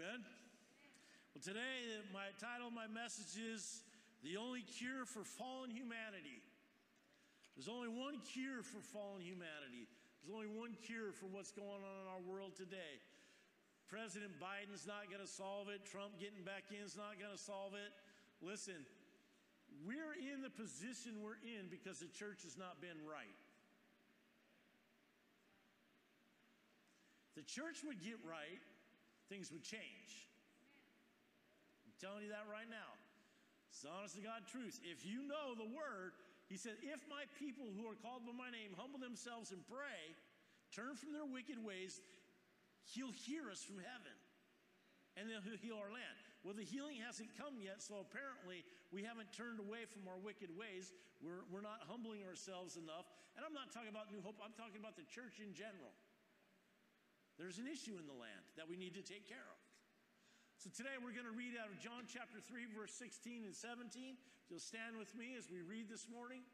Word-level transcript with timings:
Amen. 0.00 0.24
Well, 1.36 1.44
today, 1.44 2.00
my 2.08 2.32
title 2.40 2.72
my 2.72 2.88
message 2.88 3.36
is 3.36 3.84
The 4.24 4.40
Only 4.40 4.64
Cure 4.64 5.04
for 5.04 5.28
Fallen 5.28 5.68
Humanity. 5.68 6.40
There's 7.52 7.68
only 7.68 7.92
one 7.92 8.16
cure 8.24 8.64
for 8.64 8.80
fallen 8.80 9.20
humanity. 9.20 9.84
There's 10.16 10.32
only 10.32 10.48
one 10.48 10.72
cure 10.88 11.12
for 11.12 11.28
what's 11.28 11.52
going 11.52 11.84
on 11.84 11.96
in 12.00 12.08
our 12.08 12.24
world 12.24 12.56
today. 12.56 12.96
President 13.92 14.32
Biden's 14.40 14.88
not 14.88 15.12
going 15.12 15.20
to 15.20 15.28
solve 15.28 15.68
it. 15.68 15.84
Trump 15.84 16.16
getting 16.16 16.48
back 16.48 16.72
in 16.72 16.80
is 16.80 16.96
not 16.96 17.20
going 17.20 17.36
to 17.36 17.42
solve 17.42 17.76
it. 17.76 17.92
Listen, 18.40 18.80
we're 19.84 20.16
in 20.16 20.40
the 20.40 20.48
position 20.48 21.20
we're 21.20 21.44
in 21.44 21.68
because 21.68 22.00
the 22.00 22.08
church 22.08 22.48
has 22.48 22.56
not 22.56 22.80
been 22.80 22.96
right. 23.04 23.36
the 27.40 27.48
church 27.48 27.80
would 27.88 28.04
get 28.04 28.20
right, 28.20 28.60
things 29.30 29.54
would 29.54 29.62
change. 29.62 30.26
I'm 31.86 31.94
telling 32.02 32.26
you 32.26 32.34
that 32.34 32.50
right 32.50 32.66
now. 32.66 32.98
It's 33.70 33.86
honest 33.86 34.18
to 34.18 34.24
God 34.26 34.42
truth. 34.50 34.82
If 34.82 35.06
you 35.06 35.22
know 35.22 35.54
the 35.54 35.70
word, 35.70 36.18
he 36.50 36.58
said, 36.58 36.74
If 36.82 37.06
my 37.06 37.30
people 37.38 37.70
who 37.70 37.86
are 37.86 37.94
called 37.94 38.26
by 38.26 38.34
my 38.34 38.50
name 38.50 38.74
humble 38.74 38.98
themselves 38.98 39.54
and 39.54 39.62
pray, 39.70 40.18
turn 40.74 40.98
from 40.98 41.14
their 41.14 41.24
wicked 41.24 41.62
ways, 41.62 42.02
he'll 42.90 43.14
hear 43.14 43.46
us 43.46 43.62
from 43.62 43.78
heaven. 43.78 44.16
And 45.14 45.30
then 45.30 45.38
he'll 45.46 45.62
heal 45.62 45.78
our 45.78 45.94
land. 45.94 46.18
Well, 46.42 46.56
the 46.56 46.66
healing 46.66 46.98
hasn't 46.98 47.30
come 47.38 47.62
yet, 47.62 47.78
so 47.84 48.02
apparently 48.02 48.66
we 48.90 49.06
haven't 49.06 49.30
turned 49.30 49.62
away 49.62 49.86
from 49.86 50.10
our 50.10 50.18
wicked 50.18 50.50
ways. 50.56 50.90
We're, 51.22 51.46
we're 51.52 51.62
not 51.62 51.84
humbling 51.86 52.26
ourselves 52.26 52.80
enough. 52.80 53.06
And 53.36 53.44
I'm 53.46 53.54
not 53.54 53.70
talking 53.70 53.92
about 53.92 54.10
New 54.10 54.24
Hope, 54.24 54.40
I'm 54.42 54.56
talking 54.56 54.80
about 54.80 54.98
the 54.98 55.06
church 55.06 55.38
in 55.38 55.54
general. 55.54 55.94
There's 57.40 57.56
an 57.56 57.64
issue 57.64 57.96
in 57.96 58.04
the 58.04 58.12
land 58.12 58.44
that 58.60 58.68
we 58.68 58.76
need 58.76 58.92
to 59.00 59.00
take 59.00 59.24
care 59.24 59.48
of. 59.48 59.60
So 60.60 60.68
today 60.68 61.00
we're 61.00 61.16
going 61.16 61.24
to 61.24 61.32
read 61.32 61.56
out 61.56 61.72
of 61.72 61.80
John 61.80 62.04
chapter 62.04 62.36
3, 62.36 62.68
verse 62.76 62.92
16 63.00 63.48
and 63.48 63.56
17. 63.56 63.88
If 64.12 64.46
you'll 64.52 64.60
stand 64.60 65.00
with 65.00 65.08
me 65.16 65.40
as 65.40 65.48
we 65.48 65.64
read 65.64 65.88
this 65.88 66.04
morning. 66.04 66.44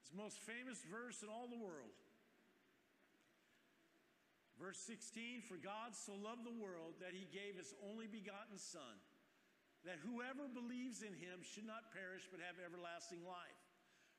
It's 0.00 0.08
the 0.08 0.16
most 0.16 0.40
famous 0.48 0.80
verse 0.88 1.20
in 1.20 1.28
all 1.28 1.44
the 1.44 1.60
world. 1.60 1.92
Verse 4.56 4.80
16 4.88 5.44
For 5.44 5.60
God 5.60 5.92
so 5.92 6.16
loved 6.16 6.48
the 6.48 6.56
world 6.56 6.96
that 7.04 7.12
he 7.12 7.28
gave 7.28 7.60
his 7.60 7.76
only 7.84 8.08
begotten 8.08 8.56
Son, 8.56 8.96
that 9.84 10.00
whoever 10.00 10.48
believes 10.48 11.04
in 11.04 11.12
him 11.12 11.44
should 11.44 11.68
not 11.68 11.92
perish 11.92 12.24
but 12.32 12.40
have 12.40 12.56
everlasting 12.56 13.20
life. 13.28 13.65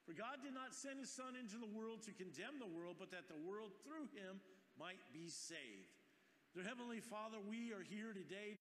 For 0.08 0.16
God 0.16 0.40
did 0.40 0.56
not 0.56 0.72
send 0.72 1.04
his 1.04 1.12
Son 1.12 1.36
into 1.36 1.60
the 1.60 1.68
world 1.68 2.00
to 2.08 2.16
condemn 2.16 2.64
the 2.64 2.72
world, 2.72 2.96
but 2.96 3.12
that 3.12 3.28
the 3.28 3.36
world 3.36 3.76
through 3.84 4.08
him 4.16 4.40
might 4.80 5.04
be 5.12 5.28
saved. 5.28 6.00
Dear 6.56 6.64
Heavenly 6.64 7.04
Father, 7.04 7.44
we 7.44 7.76
are 7.76 7.84
here 7.84 8.16
today 8.16 8.56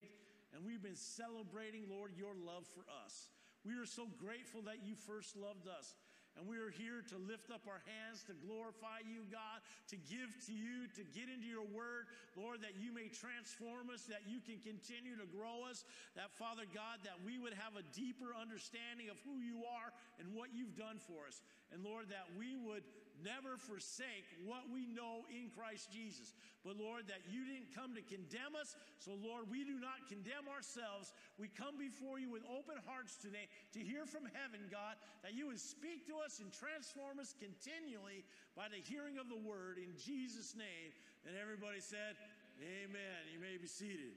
and 0.51 0.67
we've 0.67 0.83
been 0.83 0.99
celebrating, 0.99 1.87
Lord, 1.87 2.19
your 2.19 2.35
love 2.35 2.67
for 2.75 2.83
us. 3.07 3.31
We 3.63 3.79
are 3.79 3.87
so 3.87 4.11
grateful 4.19 4.67
that 4.67 4.83
you 4.83 4.99
first 4.99 5.39
loved 5.39 5.71
us. 5.71 5.95
And 6.37 6.45
we 6.45 6.61
are 6.61 6.69
here 6.69 7.01
to 7.09 7.17
lift 7.17 7.49
up 7.49 7.65
our 7.65 7.81
hands, 7.89 8.21
to 8.29 8.37
glorify 8.45 9.01
you, 9.09 9.25
God, 9.33 9.65
to 9.89 9.97
give 9.97 10.29
to 10.45 10.53
you, 10.53 10.85
to 10.93 11.03
get 11.17 11.33
into 11.33 11.49
your 11.49 11.65
word, 11.65 12.13
Lord, 12.37 12.61
that 12.61 12.77
you 12.77 12.93
may 12.93 13.09
transform 13.09 13.89
us, 13.89 14.05
that 14.13 14.29
you 14.29 14.45
can 14.45 14.61
continue 14.61 15.17
to 15.17 15.25
grow 15.25 15.65
us, 15.65 15.89
that, 16.13 16.29
Father 16.37 16.69
God, 16.69 17.01
that 17.09 17.17
we 17.25 17.41
would 17.41 17.57
have 17.57 17.81
a 17.81 17.85
deeper 17.97 18.37
understanding 18.37 19.09
of 19.09 19.17
who 19.25 19.41
you 19.41 19.65
are 19.65 19.89
and 20.21 20.37
what 20.37 20.53
you've 20.53 20.77
done 20.77 21.01
for 21.01 21.25
us. 21.25 21.41
And, 21.73 21.83
Lord, 21.83 22.09
that 22.11 22.31
we 22.39 22.55
would 22.55 22.85
never 23.25 23.57
forsake 23.57 24.29
what 24.45 24.69
we 24.69 24.85
know 24.87 25.25
in 25.33 25.49
Christ 25.49 25.89
Jesus. 25.89 26.37
But, 26.65 26.77
Lord, 26.77 27.09
that 27.09 27.25
you 27.31 27.47
didn't 27.49 27.73
come 27.73 27.97
to 27.97 28.05
condemn 28.05 28.55
us. 28.59 28.77
So, 28.99 29.17
Lord, 29.17 29.49
we 29.49 29.65
do 29.65 29.81
not 29.81 30.05
condemn 30.09 30.51
ourselves. 30.51 31.13
We 31.41 31.49
come 31.49 31.81
before 31.81 32.19
you 32.21 32.29
with 32.29 32.45
open 32.45 32.77
hearts 32.85 33.17
today 33.17 33.49
to 33.73 33.81
hear 33.81 34.05
from 34.05 34.29
heaven, 34.37 34.69
God, 34.69 35.01
that 35.23 35.33
you 35.33 35.49
would 35.49 35.63
speak 35.63 36.07
to 36.13 36.21
us 36.21 36.41
and 36.41 36.53
transform 36.53 37.19
us 37.19 37.33
continually 37.39 38.27
by 38.55 38.69
the 38.69 38.83
hearing 38.83 39.17
of 39.17 39.31
the 39.33 39.39
word 39.39 39.79
in 39.79 39.97
Jesus' 39.97 40.55
name. 40.55 40.93
And 41.25 41.35
everybody 41.39 41.81
said, 41.81 42.19
Amen. 42.61 43.21
You 43.33 43.41
may 43.41 43.61
be 43.61 43.69
seated. 43.69 44.17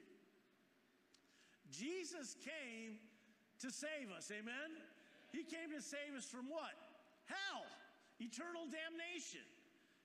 Jesus 1.69 2.35
came 2.39 2.97
to 3.59 3.69
save 3.69 4.09
us. 4.15 4.31
Amen. 4.31 4.79
He 5.31 5.43
came 5.43 5.69
to 5.75 5.81
save 5.83 6.17
us 6.17 6.25
from 6.25 6.49
what? 6.49 6.73
Hell, 7.29 7.63
eternal 8.17 8.65
damnation. 8.65 9.45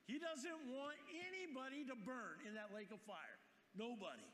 He 0.05 0.21
doesn't 0.21 0.61
want 0.69 1.01
anybody 1.09 1.89
to 1.89 1.97
burn 1.97 2.37
in 2.45 2.53
that 2.61 2.77
lake 2.77 2.93
of 2.93 3.01
fire. 3.09 3.41
Nobody. 3.73 4.29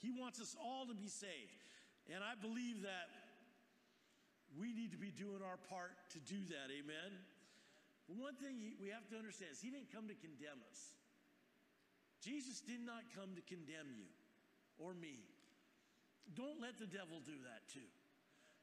He 0.00 0.08
wants 0.08 0.40
us 0.40 0.56
all 0.56 0.88
to 0.88 0.96
be 0.96 1.12
saved. 1.12 1.60
And 2.08 2.24
I 2.24 2.32
believe 2.40 2.80
that 2.82 3.12
we 4.56 4.72
need 4.72 4.90
to 4.96 4.98
be 4.98 5.12
doing 5.12 5.44
our 5.44 5.60
part 5.68 5.92
to 6.16 6.18
do 6.24 6.40
that. 6.48 6.72
Amen. 6.72 7.12
One 8.08 8.34
thing 8.40 8.74
we 8.82 8.90
have 8.90 9.06
to 9.12 9.16
understand 9.20 9.54
is 9.54 9.60
He 9.60 9.70
didn't 9.70 9.92
come 9.92 10.08
to 10.08 10.16
condemn 10.18 10.58
us. 10.66 10.96
Jesus 12.24 12.64
did 12.64 12.80
not 12.82 13.06
come 13.14 13.36
to 13.36 13.44
condemn 13.44 13.92
you 13.94 14.08
or 14.80 14.96
me. 14.96 15.22
Don't 16.34 16.58
let 16.58 16.80
the 16.80 16.88
devil 16.88 17.20
do 17.22 17.36
that 17.44 17.68
too. 17.70 17.86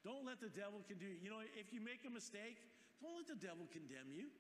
Don't 0.03 0.25
let 0.25 0.41
the 0.41 0.51
devil 0.51 0.83
condemn 0.83 1.15
you. 1.15 1.29
You 1.29 1.31
know, 1.31 1.41
if 1.55 1.71
you 1.71 1.79
make 1.79 2.03
a 2.03 2.11
mistake, 2.11 2.59
don't 3.01 3.13
let 3.13 3.29
the 3.29 3.37
devil 3.37 3.69
condemn 3.69 4.09
you. 4.09 4.33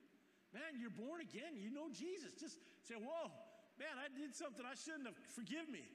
Man, 0.55 0.79
you're 0.79 0.93
born 0.93 1.21
again. 1.21 1.59
You 1.59 1.69
know 1.69 1.91
Jesus. 1.91 2.33
Just 2.33 2.57
say, 2.87 2.95
whoa, 2.97 3.29
man, 3.77 3.95
I 3.99 4.09
did 4.09 4.33
something 4.33 4.63
I 4.65 4.73
shouldn't 4.73 5.05
have. 5.05 5.17
Forgive 5.35 5.69
me. 5.69 5.85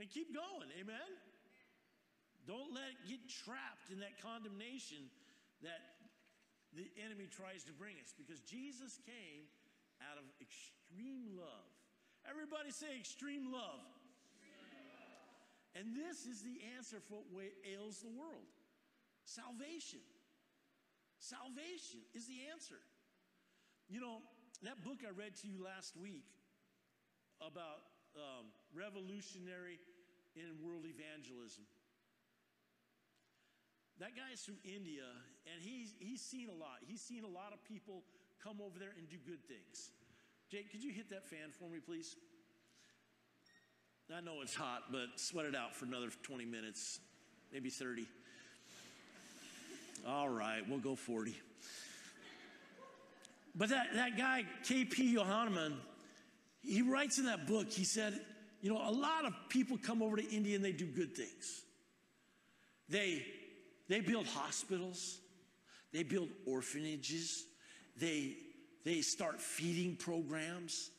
And 0.00 0.08
keep 0.08 0.32
going. 0.32 0.70
Amen. 0.78 1.10
Don't 2.46 2.72
let 2.72 2.92
it 2.92 3.00
get 3.08 3.22
trapped 3.28 3.88
in 3.88 4.00
that 4.04 4.20
condemnation 4.20 5.08
that 5.64 5.80
the 6.76 6.84
enemy 7.00 7.30
tries 7.30 7.64
to 7.64 7.72
bring 7.72 7.96
us 8.02 8.12
because 8.12 8.42
Jesus 8.42 8.98
came 9.06 9.46
out 10.02 10.18
of 10.18 10.26
extreme 10.42 11.38
love. 11.38 11.70
Everybody 12.26 12.74
say 12.74 12.92
extreme 12.98 13.48
love. 13.48 13.80
Extreme 14.42 14.86
love. 14.92 15.24
And 15.78 15.84
this 15.94 16.26
is 16.26 16.42
the 16.42 16.58
answer 16.76 16.98
for 17.00 17.22
what 17.30 17.48
ails 17.64 18.02
the 18.02 18.12
world 18.12 18.48
salvation. 19.24 20.04
Salvation 21.24 22.04
is 22.12 22.28
the 22.28 22.52
answer. 22.52 22.76
You 23.88 23.96
know, 23.96 24.20
that 24.60 24.84
book 24.84 25.00
I 25.00 25.12
read 25.16 25.40
to 25.40 25.48
you 25.48 25.56
last 25.56 25.96
week 25.96 26.28
about 27.40 27.80
um, 28.12 28.52
revolutionary 28.76 29.80
in 30.36 30.52
world 30.60 30.84
evangelism. 30.84 31.64
That 34.04 34.12
guy 34.12 34.36
is 34.36 34.44
from 34.44 34.60
India, 34.68 35.08
and 35.48 35.64
he's, 35.64 35.96
he's 35.96 36.20
seen 36.20 36.52
a 36.52 36.56
lot. 36.60 36.84
He's 36.84 37.00
seen 37.00 37.24
a 37.24 37.32
lot 37.32 37.56
of 37.56 37.64
people 37.64 38.04
come 38.42 38.60
over 38.60 38.76
there 38.76 38.92
and 38.92 39.08
do 39.08 39.16
good 39.24 39.40
things. 39.48 39.96
Jake, 40.52 40.70
could 40.70 40.84
you 40.84 40.92
hit 40.92 41.08
that 41.08 41.24
fan 41.24 41.56
for 41.56 41.72
me, 41.72 41.80
please? 41.80 42.16
I 44.14 44.20
know 44.20 44.42
it's 44.42 44.54
hot, 44.54 44.92
but 44.92 45.16
sweat 45.16 45.46
it 45.46 45.56
out 45.56 45.74
for 45.74 45.86
another 45.86 46.10
20 46.22 46.44
minutes, 46.44 47.00
maybe 47.50 47.70
30. 47.70 48.04
All 50.06 50.28
right, 50.28 50.62
we'll 50.68 50.78
go 50.78 50.94
40. 50.94 51.34
But 53.54 53.70
that, 53.70 53.94
that 53.94 54.18
guy, 54.18 54.44
K.P. 54.64 55.14
Yohannan, 55.14 55.74
he 56.62 56.82
writes 56.82 57.18
in 57.18 57.26
that 57.26 57.46
book, 57.46 57.70
he 57.70 57.84
said, 57.84 58.20
you 58.60 58.72
know, 58.72 58.78
a 58.78 58.90
lot 58.90 59.24
of 59.24 59.32
people 59.48 59.78
come 59.78 60.02
over 60.02 60.16
to 60.16 60.28
India 60.28 60.56
and 60.56 60.64
they 60.64 60.72
do 60.72 60.86
good 60.86 61.14
things. 61.14 61.62
They 62.88 63.24
they 63.88 64.00
build 64.00 64.26
hospitals, 64.26 65.18
they 65.92 66.02
build 66.02 66.28
orphanages, 66.46 67.44
they, 67.98 68.36
they 68.84 69.02
start 69.02 69.40
feeding 69.40 69.96
programs, 69.96 70.90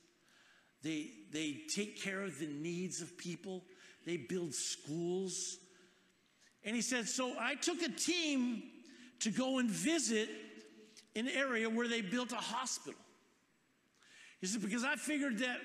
they, 0.83 1.09
they 1.31 1.61
take 1.73 2.01
care 2.01 2.21
of 2.21 2.37
the 2.39 2.47
needs 2.47 3.01
of 3.01 3.17
people, 3.17 3.63
they 4.05 4.17
build 4.17 4.53
schools. 4.53 5.57
And 6.63 6.75
he 6.75 6.81
said, 6.81 7.07
So 7.07 7.33
I 7.39 7.55
took 7.55 7.81
a 7.81 7.89
team 7.89 8.63
to 9.19 9.31
go 9.31 9.59
and 9.59 9.69
visit 9.69 10.29
an 11.15 11.27
area 11.27 11.69
where 11.69 11.87
they 11.87 12.01
built 12.01 12.31
a 12.31 12.37
hospital. 12.37 12.99
He 14.41 14.47
said, 14.47 14.61
Because 14.61 14.83
I 14.83 14.95
figured 14.95 15.39
that 15.39 15.57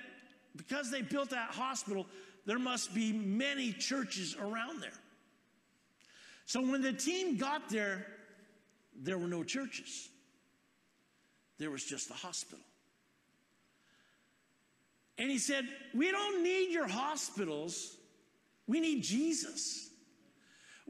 because 0.56 0.90
they 0.90 1.02
built 1.02 1.30
that 1.30 1.50
hospital, 1.50 2.06
there 2.46 2.58
must 2.58 2.94
be 2.94 3.12
many 3.12 3.72
churches 3.72 4.36
around 4.40 4.80
there. 4.80 4.98
So 6.46 6.60
when 6.60 6.82
the 6.82 6.92
team 6.92 7.36
got 7.36 7.68
there, 7.68 8.06
there 8.94 9.18
were 9.18 9.28
no 9.28 9.44
churches, 9.44 10.08
there 11.58 11.70
was 11.70 11.84
just 11.84 12.08
the 12.08 12.14
hospital. 12.14 12.64
And 15.18 15.30
he 15.30 15.38
said, 15.38 15.68
We 15.94 16.10
don't 16.10 16.42
need 16.42 16.72
your 16.72 16.88
hospitals, 16.88 17.96
we 18.66 18.80
need 18.80 19.02
Jesus. 19.02 19.90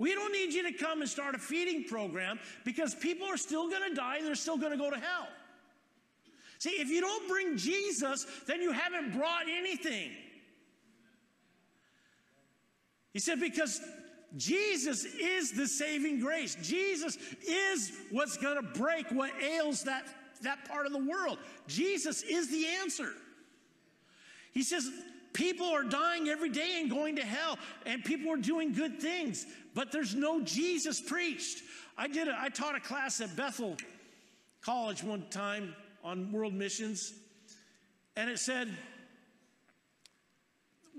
We 0.01 0.15
don't 0.15 0.33
need 0.33 0.55
you 0.55 0.63
to 0.63 0.73
come 0.73 1.03
and 1.03 1.11
start 1.11 1.35
a 1.35 1.39
feeding 1.39 1.85
program 1.85 2.41
because 2.65 2.95
people 2.95 3.27
are 3.27 3.37
still 3.37 3.69
going 3.69 3.87
to 3.87 3.95
die, 3.95 4.17
and 4.17 4.27
they're 4.27 4.35
still 4.35 4.57
going 4.57 4.73
to 4.73 4.79
go 4.79 4.89
to 4.89 4.97
hell. 4.97 5.29
See, 6.59 6.71
if 6.71 6.89
you 6.89 7.03
don't 7.03 7.29
bring 7.29 7.59
Jesus, 7.59 8.27
then 8.47 8.63
you 8.63 8.73
haven't 8.73 9.13
brought 9.13 9.43
anything. 9.47 10.13
He 13.13 13.19
said, 13.19 13.41
because 13.41 13.83
Jesus 14.39 15.05
is 15.05 15.53
the 15.53 15.67
saving 15.67 16.21
grace. 16.21 16.57
Jesus 16.63 17.19
is 17.47 17.93
what's 18.11 18.39
going 18.39 18.57
to 18.57 18.81
break 18.81 19.11
what 19.11 19.31
ails 19.43 19.83
that, 19.83 20.07
that 20.41 20.67
part 20.67 20.87
of 20.87 20.93
the 20.93 21.05
world. 21.05 21.37
Jesus 21.67 22.23
is 22.23 22.51
the 22.51 22.67
answer. 22.81 23.13
He 24.53 24.63
says, 24.63 24.91
people 25.33 25.67
are 25.67 25.83
dying 25.83 26.29
every 26.29 26.51
day 26.51 26.81
and 26.81 26.91
going 26.91 27.17
to 27.17 27.23
hell, 27.23 27.59
and 27.87 28.05
people 28.05 28.33
are 28.33 28.37
doing 28.37 28.73
good 28.73 29.01
things, 29.01 29.47
but 29.75 29.93
there's 29.93 30.15
no 30.15 30.43
Jesus 30.43 31.01
preached. 31.01 31.63
I 31.97 32.09
did 32.09 32.29
a, 32.29 32.37
I 32.39 32.49
taught 32.49 32.77
a 32.77 32.81
class 32.81 33.21
at 33.21 33.37
Bethel 33.37 33.77
College 34.63 35.03
one 35.03 35.25
time 35.31 35.75
on 36.05 36.33
world 36.33 36.55
missions, 36.55 37.15
and 38.17 38.29
it 38.29 38.39
said, 38.39 38.77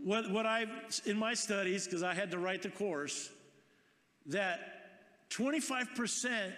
what, 0.04 0.32
what 0.32 0.46
I, 0.46 0.66
in 1.06 1.18
my 1.18 1.34
studies, 1.34 1.86
because 1.86 2.04
I 2.04 2.14
had 2.14 2.32
to 2.32 2.40
write 2.40 2.64
the 2.64 2.70
course, 2.70 3.30
that 4.28 4.60
25% 5.30 6.54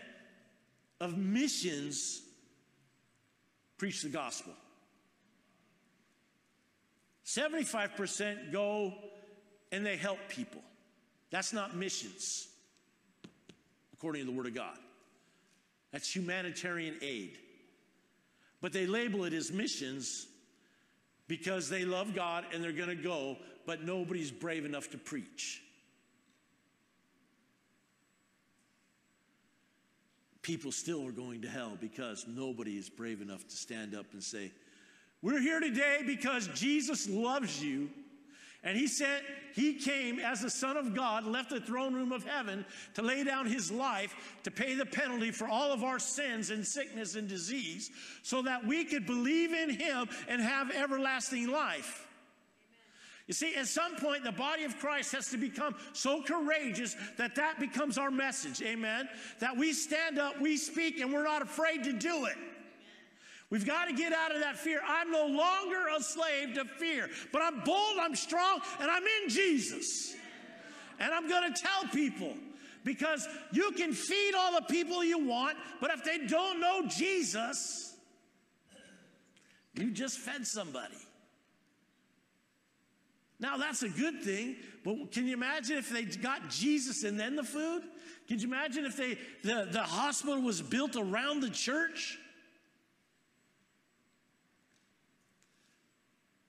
of 1.02 1.18
missions 1.18 2.22
preach 3.78 4.02
the 4.02 4.10
gospel. 4.10 4.54
75% 7.26 8.52
go 8.52 8.94
and 9.72 9.86
they 9.86 9.98
help 9.98 10.20
people. 10.30 10.62
That's 11.32 11.54
not 11.54 11.76
missions, 11.76 12.48
according 13.94 14.26
to 14.26 14.32
the 14.32 14.38
Word 14.38 14.48
of 14.48 14.54
God. 14.54 14.78
That's 15.92 16.14
humanitarian 16.14 16.96
aid. 17.02 17.38
But 18.62 18.74
they 18.74 18.86
label 18.86 19.26
it 19.26 19.34
as 19.34 19.52
missions 19.52 20.28
because 21.28 21.70
they 21.70 21.86
love 21.86 22.14
God 22.14 22.46
and 22.54 22.64
they're 22.64 22.72
going 22.72 22.90
to 22.90 22.96
go, 22.96 23.38
but 23.66 23.84
nobody's 23.84 24.32
brave 24.32 24.66
enough 24.66 24.90
to 24.92 24.98
preach. 24.98 25.62
People 30.42 30.72
still 30.72 31.08
are 31.08 31.12
going 31.12 31.42
to 31.42 31.50
hell 31.50 31.78
because 31.80 32.26
nobody 32.28 32.78
is 32.78 32.90
brave 32.90 33.22
enough 33.22 33.48
to 33.48 33.56
stand 33.56 33.96
up 33.96 34.06
and 34.14 34.22
say, 34.22 34.52
We're 35.24 35.40
here 35.40 35.62
today 35.62 36.02
because 36.06 36.50
Jesus 36.50 37.08
loves 37.08 37.64
you 37.64 37.90
and 38.62 38.78
he 38.78 38.88
said 38.88 39.22
he 39.54 39.76
came 39.76 40.20
as 40.20 40.42
the 40.42 40.50
Son 40.50 40.76
of 40.76 40.94
God, 40.94 41.26
left 41.26 41.50
the 41.50 41.62
throne 41.62 41.94
room 41.94 42.12
of 42.12 42.26
heaven 42.26 42.66
to 42.96 43.02
lay 43.02 43.24
down 43.24 43.46
his 43.46 43.72
life 43.72 44.14
to 44.44 44.52
pay 44.52 44.76
the 44.76 44.86
penalty 44.86 45.32
for 45.32 45.48
all 45.48 45.72
of 45.72 45.82
our 45.82 45.98
sins 45.98 46.50
and 46.50 46.68
sickness 46.68 47.16
and 47.16 47.30
disease 47.30 47.90
so 48.22 48.42
that 48.42 48.68
we 48.68 48.84
could 48.84 49.06
believe 49.06 49.54
in 49.54 49.70
him 49.70 50.10
and 50.28 50.42
have 50.42 50.72
everlasting 50.72 51.48
life. 51.48 52.06
You 53.26 53.34
see, 53.34 53.56
at 53.56 53.68
some 53.68 53.96
point, 53.96 54.26
the 54.26 54.34
body 54.34 54.66
of 54.66 54.78
Christ 54.80 55.14
has 55.14 55.30
to 55.30 55.38
become 55.38 55.76
so 55.94 56.22
courageous 56.22 56.98
that 57.18 57.36
that 57.36 57.62
becomes 57.62 57.98
our 57.98 58.12
message. 58.12 58.62
Amen. 58.62 59.08
That 59.40 59.56
we 59.56 59.72
stand 59.72 60.20
up, 60.20 60.42
we 60.42 60.58
speak, 60.58 61.00
and 61.00 61.14
we're 61.14 61.24
not 61.24 61.42
afraid 61.42 61.86
to 61.86 61.94
do 61.94 62.26
it. 62.26 62.36
We've 63.54 63.68
got 63.68 63.86
to 63.88 63.94
get 63.94 64.14
out 64.14 64.34
of 64.34 64.42
that 64.42 64.58
fear. 64.58 64.82
I'm 64.84 65.12
no 65.12 65.28
longer 65.28 65.86
a 65.96 66.02
slave 66.02 66.56
to 66.56 66.66
fear, 66.66 67.08
but 67.32 67.44
I'm 67.44 67.60
bold, 67.60 68.00
I'm 68.02 68.16
strong, 68.16 68.60
and 68.80 68.90
I'm 68.90 69.04
in 69.04 69.30
Jesus. 69.30 70.16
And 71.00 71.14
I'm 71.14 71.30
going 71.30 71.54
to 71.54 71.62
tell 71.62 71.88
people 71.94 72.34
because 72.84 73.28
you 73.52 73.70
can 73.74 73.94
feed 73.94 74.34
all 74.36 74.56
the 74.56 74.66
people 74.66 75.04
you 75.04 75.24
want, 75.24 75.56
but 75.80 75.92
if 75.92 76.04
they 76.04 76.26
don't 76.26 76.60
know 76.60 76.88
Jesus, 76.88 77.96
you 79.76 79.92
just 79.92 80.18
fed 80.18 80.48
somebody. 80.48 80.98
Now, 83.40 83.58
that's 83.58 83.84
a 83.84 83.90
good 83.90 84.24
thing, 84.24 84.56
but 84.84 85.12
can 85.12 85.28
you 85.28 85.34
imagine 85.36 85.78
if 85.78 85.92
they 85.92 86.06
got 86.06 86.50
Jesus 86.50 87.04
and 87.04 87.20
then 87.20 87.36
the 87.36 87.44
food? 87.44 87.84
Can 88.28 88.40
you 88.40 88.48
imagine 88.48 88.84
if 88.84 88.98
they, 88.98 89.16
the, 89.44 89.68
the 89.72 89.84
hospital 89.84 90.42
was 90.42 90.60
built 90.60 90.96
around 90.96 91.42
the 91.42 91.52
church? 91.52 92.18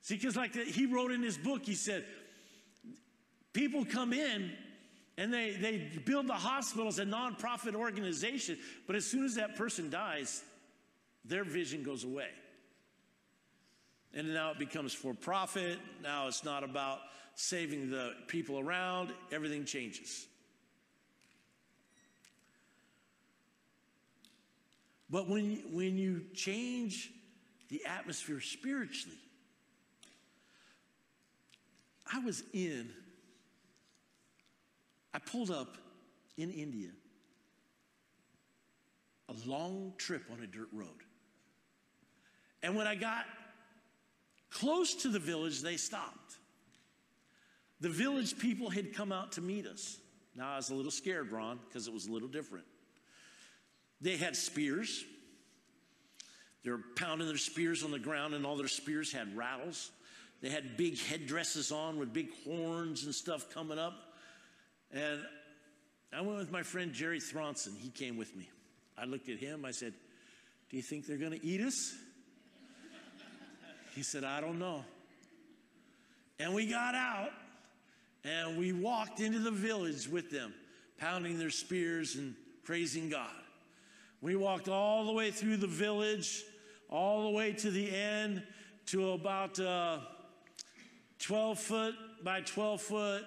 See, 0.05 0.17
because 0.17 0.37
like 0.37 0.55
he 0.55 0.85
wrote 0.85 1.13
in 1.13 1.23
his 1.23 1.39
book, 1.39 1.65
he 1.65 1.75
said, 1.75 2.05
people 3.55 3.87
come 3.87 4.13
in 4.13 4.53
and 5.17 5.33
they, 5.33 5.53
they 5.53 5.79
build 6.05 6.27
the 6.27 6.35
hospital 6.35 6.89
as 6.89 6.99
a 6.99 7.07
nonprofit 7.07 7.75
organization, 7.75 8.59
but 8.87 8.97
as 8.97 9.07
soon 9.07 9.25
as 9.25 9.37
that 9.37 9.57
person 9.57 9.89
dies, 9.89 10.43
their 11.25 11.43
vision 11.43 11.83
goes 11.83 12.05
away. 12.05 12.29
And 14.13 14.35
now 14.35 14.51
it 14.51 14.59
becomes 14.59 14.93
for 14.93 15.15
profit. 15.15 15.79
Now 16.03 16.29
it's 16.29 16.45
not 16.45 16.65
about 16.65 16.99
saving 17.35 17.89
the 17.89 18.13
people 18.27 18.59
around. 18.59 19.11
Everything 19.33 19.65
changes. 19.65 20.27
But 25.09 25.31
when, 25.31 25.63
when 25.73 25.97
you 25.97 26.27
change 26.35 27.11
the 27.71 27.87
atmosphere 27.87 28.43
spiritually, 28.43 29.17
I 32.13 32.19
was 32.21 32.43
in, 32.53 32.91
I 35.13 35.19
pulled 35.19 35.51
up 35.51 35.77
in 36.37 36.51
India, 36.51 36.91
a 39.29 39.49
long 39.49 39.95
trip 39.97 40.25
on 40.33 40.41
a 40.43 40.47
dirt 40.47 40.69
road. 40.73 40.89
And 42.63 42.77
when 42.77 42.87
I 42.87 42.95
got 42.95 43.25
close 44.51 44.95
to 44.97 45.09
the 45.09 45.19
village, 45.19 45.61
they 45.61 45.77
stopped. 45.77 46.37
The 47.81 47.89
village 47.89 48.39
people 48.39 48.71
had 48.71 48.95
come 48.95 49.13
out 49.13 49.33
to 49.33 49.41
meet 49.41 49.67
us. 49.67 49.99
Now 50.37 50.53
I 50.53 50.57
was 50.57 50.71
a 50.71 50.75
little 50.75 50.91
scared, 50.91 51.31
Ron, 51.31 51.59
because 51.69 51.87
it 51.87 51.93
was 51.93 52.07
a 52.07 52.13
little 52.13 52.29
different. 52.29 52.65
They 54.01 54.17
had 54.17 54.37
spears. 54.37 55.05
They 56.65 56.71
were 56.71 56.81
pounding 56.97 57.29
their 57.29 57.37
spears 57.37 57.83
on 57.85 57.91
the 57.91 57.99
ground, 57.99 58.35
and 58.35 58.47
all 58.47 58.57
their 58.57 58.69
spears 58.69 59.13
had 59.13 59.37
rattles. 59.37 59.91
They 60.45 60.51
had 60.51 60.77
big 60.77 60.99
headdresses 60.99 61.73
on 61.73 61.99
with 61.99 62.13
big 62.13 62.29
horns 62.45 63.05
and 63.07 63.15
stuff 63.15 63.49
coming 63.49 63.79
up. 63.79 63.95
And 64.93 65.23
I 66.13 66.21
went 66.21 66.37
with 66.37 66.53
my 66.53 66.63
friend 66.63 66.93
Jerry 66.93 67.19
Thronson. 67.19 67.75
He 67.79 67.89
came 67.89 68.19
with 68.19 68.37
me. 68.37 68.51
I 68.99 69.07
looked 69.07 69.31
at 69.31 69.39
him. 69.39 69.65
I 69.65 69.71
said, 69.71 69.95
Do 70.69 70.77
you 70.77 70.83
think 70.83 71.07
they're 71.07 71.17
going 71.17 71.33
to 71.33 71.43
eat 71.43 71.63
us? 71.63 71.95
He 73.95 74.03
said, 74.03 74.23
I 74.23 74.43
don't 74.43 74.59
know. 74.59 74.85
And 76.39 76.53
we 76.53 76.67
got 76.67 76.95
out 76.95 77.31
and 78.23 78.59
we 78.59 78.75
walked 78.75 79.21
into 79.21 79.39
the 79.39 79.51
village 79.51 80.07
with 80.07 80.31
them, 80.31 80.53
pounding 80.99 81.39
their 81.39 81.49
spears 81.49 82.17
and 82.17 82.35
praising 82.65 83.09
God. 83.09 83.31
We 84.21 84.37
walked 84.37 84.69
all 84.69 85.07
the 85.07 85.13
way 85.13 85.31
through 85.31 85.57
the 85.57 85.67
village, 85.67 86.45
all 86.91 87.23
the 87.23 87.31
way 87.31 87.53
to 87.53 87.71
the 87.71 87.91
end, 87.97 88.43
to 88.89 89.13
about 89.13 89.59
uh, 89.59 90.01
12 91.25 91.59
foot 91.59 91.95
by 92.23 92.43
12 92.43 92.83
foot 92.83 93.25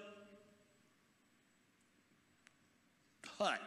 hut. 3.40 3.60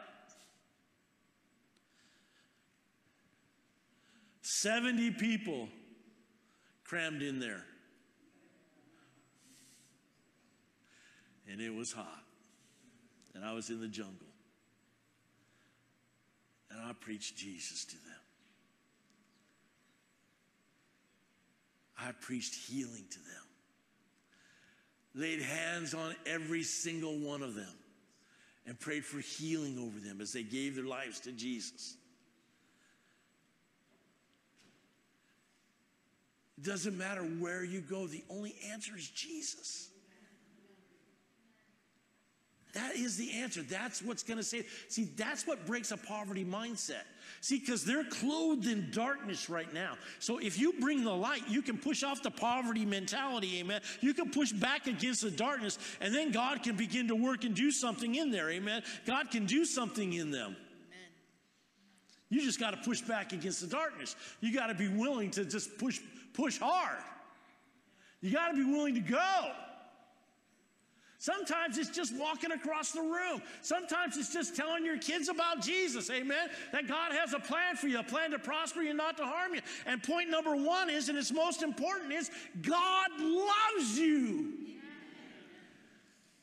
70 4.43 5.11
people 5.13 5.69
crammed 6.85 7.23
in 7.23 7.41
there. 7.41 7.65
And 11.51 11.61
it 11.61 11.75
was 11.75 11.91
hot. 11.91 12.23
And 13.35 13.45
I 13.45 13.53
was 13.53 13.69
in 13.69 13.81
the 13.81 13.89
jungle. 13.89 14.15
And 16.71 16.81
I 16.81 16.93
preached 16.93 17.37
Jesus 17.37 17.85
to 17.87 17.97
them. 17.97 18.05
I 21.99 22.13
preached 22.21 22.55
healing 22.55 23.07
to 23.11 23.19
them 23.19 23.50
laid 25.15 25.43
hands 25.43 25.95
on 25.95 26.15
every 26.27 26.63
single 26.63 27.19
one 27.19 27.43
of 27.43 27.55
them 27.55 27.75
and 28.67 28.79
prayed 28.79 29.05
for 29.05 29.19
healing 29.19 29.79
over 29.79 29.99
them 29.99 30.21
as 30.21 30.33
they 30.33 30.43
gave 30.43 30.77
their 30.77 30.85
lives 30.85 31.21
to 31.21 31.33
Jesus. 31.33 31.97
It 36.59 36.65
doesn't 36.65 36.97
matter 36.97 37.23
where 37.23 37.65
you 37.65 37.81
go, 37.81 38.07
the 38.07 38.23
only 38.29 38.55
answer 38.71 38.93
is 38.97 39.09
Jesus. 39.09 39.89
That 42.75 42.95
is 42.95 43.17
the 43.17 43.33
answer. 43.33 43.63
That's 43.63 44.03
what's 44.03 44.23
going 44.23 44.37
to 44.37 44.45
save. 44.45 44.71
See, 44.89 45.05
that's 45.05 45.47
what 45.47 45.67
breaks 45.67 45.91
a 45.91 45.97
poverty 45.97 46.45
mindset. 46.45 47.03
See, 47.41 47.59
because 47.59 47.85
they're 47.85 48.05
clothed 48.05 48.67
in 48.67 48.91
darkness 48.91 49.49
right 49.49 49.73
now. 49.73 49.97
So 50.19 50.39
if 50.39 50.59
you 50.59 50.75
bring 50.81 51.05
the 51.05 51.15
light, 51.15 51.43
you 51.49 51.63
can 51.63 51.79
push 51.79 52.03
off 52.03 52.23
the 52.23 52.31
poverty 52.31 52.85
mentality, 52.85 53.61
amen. 53.61 53.81
You 54.01 54.15
can 54.15 54.31
push 54.31 54.53
back 54.53 54.87
against 54.87 55.23
the 55.23 55.31
darkness, 55.31 55.79
and 56.01 56.15
then 56.15 56.33
God 56.33 56.63
can 56.63 56.77
begin 56.77 57.09
to 57.09 57.15
work 57.15 57.45
and 57.45 57.55
do 57.55 57.71
something 57.71 58.15
in 58.15 58.31
there, 58.31 58.51
amen. 58.51 58.83
God 59.07 59.31
can 59.31 59.47
do 59.47 59.65
something 59.65 60.13
in 60.13 60.31
them. 60.31 60.57
You 62.29 62.41
just 62.43 62.61
got 62.61 62.71
to 62.71 62.77
push 62.77 63.01
back 63.01 63.33
against 63.33 63.61
the 63.61 63.67
darkness. 63.67 64.15
You 64.41 64.55
got 64.55 64.69
to 64.69 64.75
be 64.75 64.89
willing 64.89 65.31
to 65.33 65.45
just 65.45 65.77
push, 65.79 65.99
push 66.33 66.59
hard. 66.59 66.99
You 68.21 68.31
got 68.33 68.53
to 68.53 68.57
be 68.57 68.65
willing 68.65 68.95
to 68.95 69.01
go. 69.01 69.53
Sometimes 71.21 71.77
it's 71.77 71.91
just 71.91 72.17
walking 72.17 72.51
across 72.51 72.93
the 72.93 73.03
room. 73.03 73.43
Sometimes 73.61 74.17
it's 74.17 74.33
just 74.33 74.57
telling 74.57 74.87
your 74.87 74.97
kids 74.97 75.29
about 75.29 75.61
Jesus, 75.61 76.09
amen? 76.09 76.49
That 76.73 76.89
God 76.89 77.13
has 77.13 77.35
a 77.35 77.39
plan 77.39 77.77
for 77.77 77.89
you, 77.89 77.99
a 77.99 78.03
plan 78.03 78.31
to 78.31 78.39
prosper 78.39 78.81
you, 78.81 78.95
not 78.95 79.19
to 79.19 79.27
harm 79.27 79.55
you. 79.55 79.61
And 79.85 80.03
point 80.03 80.31
number 80.31 80.57
one 80.57 80.89
is, 80.89 81.11
and 81.11 81.19
it's 81.19 81.31
most 81.31 81.63
important, 81.63 82.15
is 82.15 82.31
God 82.63 83.11
loves 83.21 83.99
you. 83.99 84.55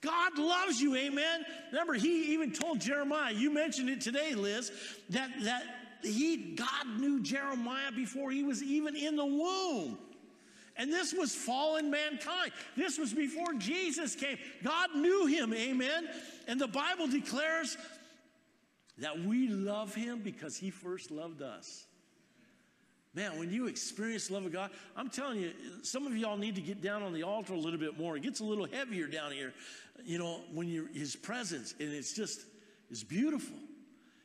God 0.01 0.37
loves 0.37 0.79
you, 0.79 0.95
amen. 0.95 1.43
Remember, 1.71 1.95
he 1.95 2.33
even 2.33 2.51
told 2.51 2.79
Jeremiah, 2.79 3.33
you 3.33 3.51
mentioned 3.51 3.89
it 3.89 3.99
today, 3.99 4.35
Liz, 4.35 4.71
that, 5.09 5.31
that 5.41 5.63
he 6.03 6.53
God 6.53 6.99
knew 6.99 7.23
Jeremiah 7.23 7.91
before 7.91 8.29
he 8.29 8.43
was 8.43 8.61
even 8.61 8.95
in 8.95 9.15
the 9.15 9.25
womb. 9.25 9.97
And 10.77 10.91
this 10.91 11.13
was 11.13 11.33
fallen 11.35 11.89
mankind. 11.89 12.51
This 12.75 12.97
was 12.97 13.13
before 13.13 13.53
Jesus 13.53 14.15
came. 14.15 14.37
God 14.63 14.95
knew 14.95 15.25
him, 15.25 15.53
amen. 15.53 16.07
And 16.47 16.61
the 16.61 16.67
Bible 16.67 17.07
declares 17.07 17.77
that 18.99 19.19
we 19.19 19.47
love 19.47 19.93
him 19.93 20.21
because 20.23 20.57
he 20.57 20.69
first 20.69 21.11
loved 21.11 21.41
us. 21.41 21.85
Man, 23.13 23.39
when 23.39 23.51
you 23.51 23.65
experience 23.65 24.27
the 24.27 24.35
love 24.35 24.45
of 24.45 24.53
God, 24.53 24.69
I'm 24.95 25.09
telling 25.09 25.39
you, 25.39 25.51
some 25.81 26.05
of 26.05 26.15
y'all 26.15 26.37
need 26.37 26.53
to 26.55 26.61
get 26.61 26.81
down 26.83 27.01
on 27.01 27.13
the 27.13 27.23
altar 27.23 27.53
a 27.53 27.57
little 27.57 27.79
bit 27.79 27.97
more. 27.97 28.15
It 28.15 28.21
gets 28.21 28.41
a 28.41 28.43
little 28.43 28.67
heavier 28.67 29.07
down 29.07 29.31
here, 29.31 29.53
you 30.05 30.19
know, 30.19 30.41
when 30.53 30.67
you're 30.67 30.87
his 30.93 31.15
presence, 31.15 31.73
and 31.79 31.91
it's 31.91 32.13
just, 32.13 32.41
it's 32.91 33.03
beautiful. 33.03 33.57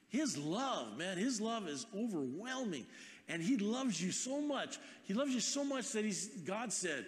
His 0.08 0.36
love, 0.36 0.98
man, 0.98 1.16
his 1.16 1.40
love 1.40 1.68
is 1.68 1.86
overwhelming. 1.96 2.84
And 3.28 3.42
he 3.42 3.56
loves 3.56 4.02
you 4.02 4.12
so 4.12 4.40
much. 4.40 4.78
He 5.04 5.14
loves 5.14 5.32
you 5.32 5.40
so 5.40 5.64
much 5.64 5.90
that 5.92 6.04
he's, 6.04 6.26
God 6.44 6.72
said, 6.72 7.06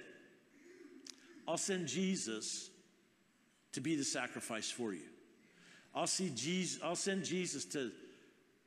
I'll 1.47 1.59
send 1.59 1.89
Jesus 1.89 2.71
to 3.73 3.81
be 3.81 3.97
the 3.97 4.05
sacrifice 4.05 4.71
for 4.71 4.93
you. 4.93 5.09
I'll, 5.95 6.07
see 6.07 6.31
Jesus, 6.35 6.83
I'll 6.83 6.97
send 6.97 7.25
Jesus 7.25 7.65
to 7.67 7.91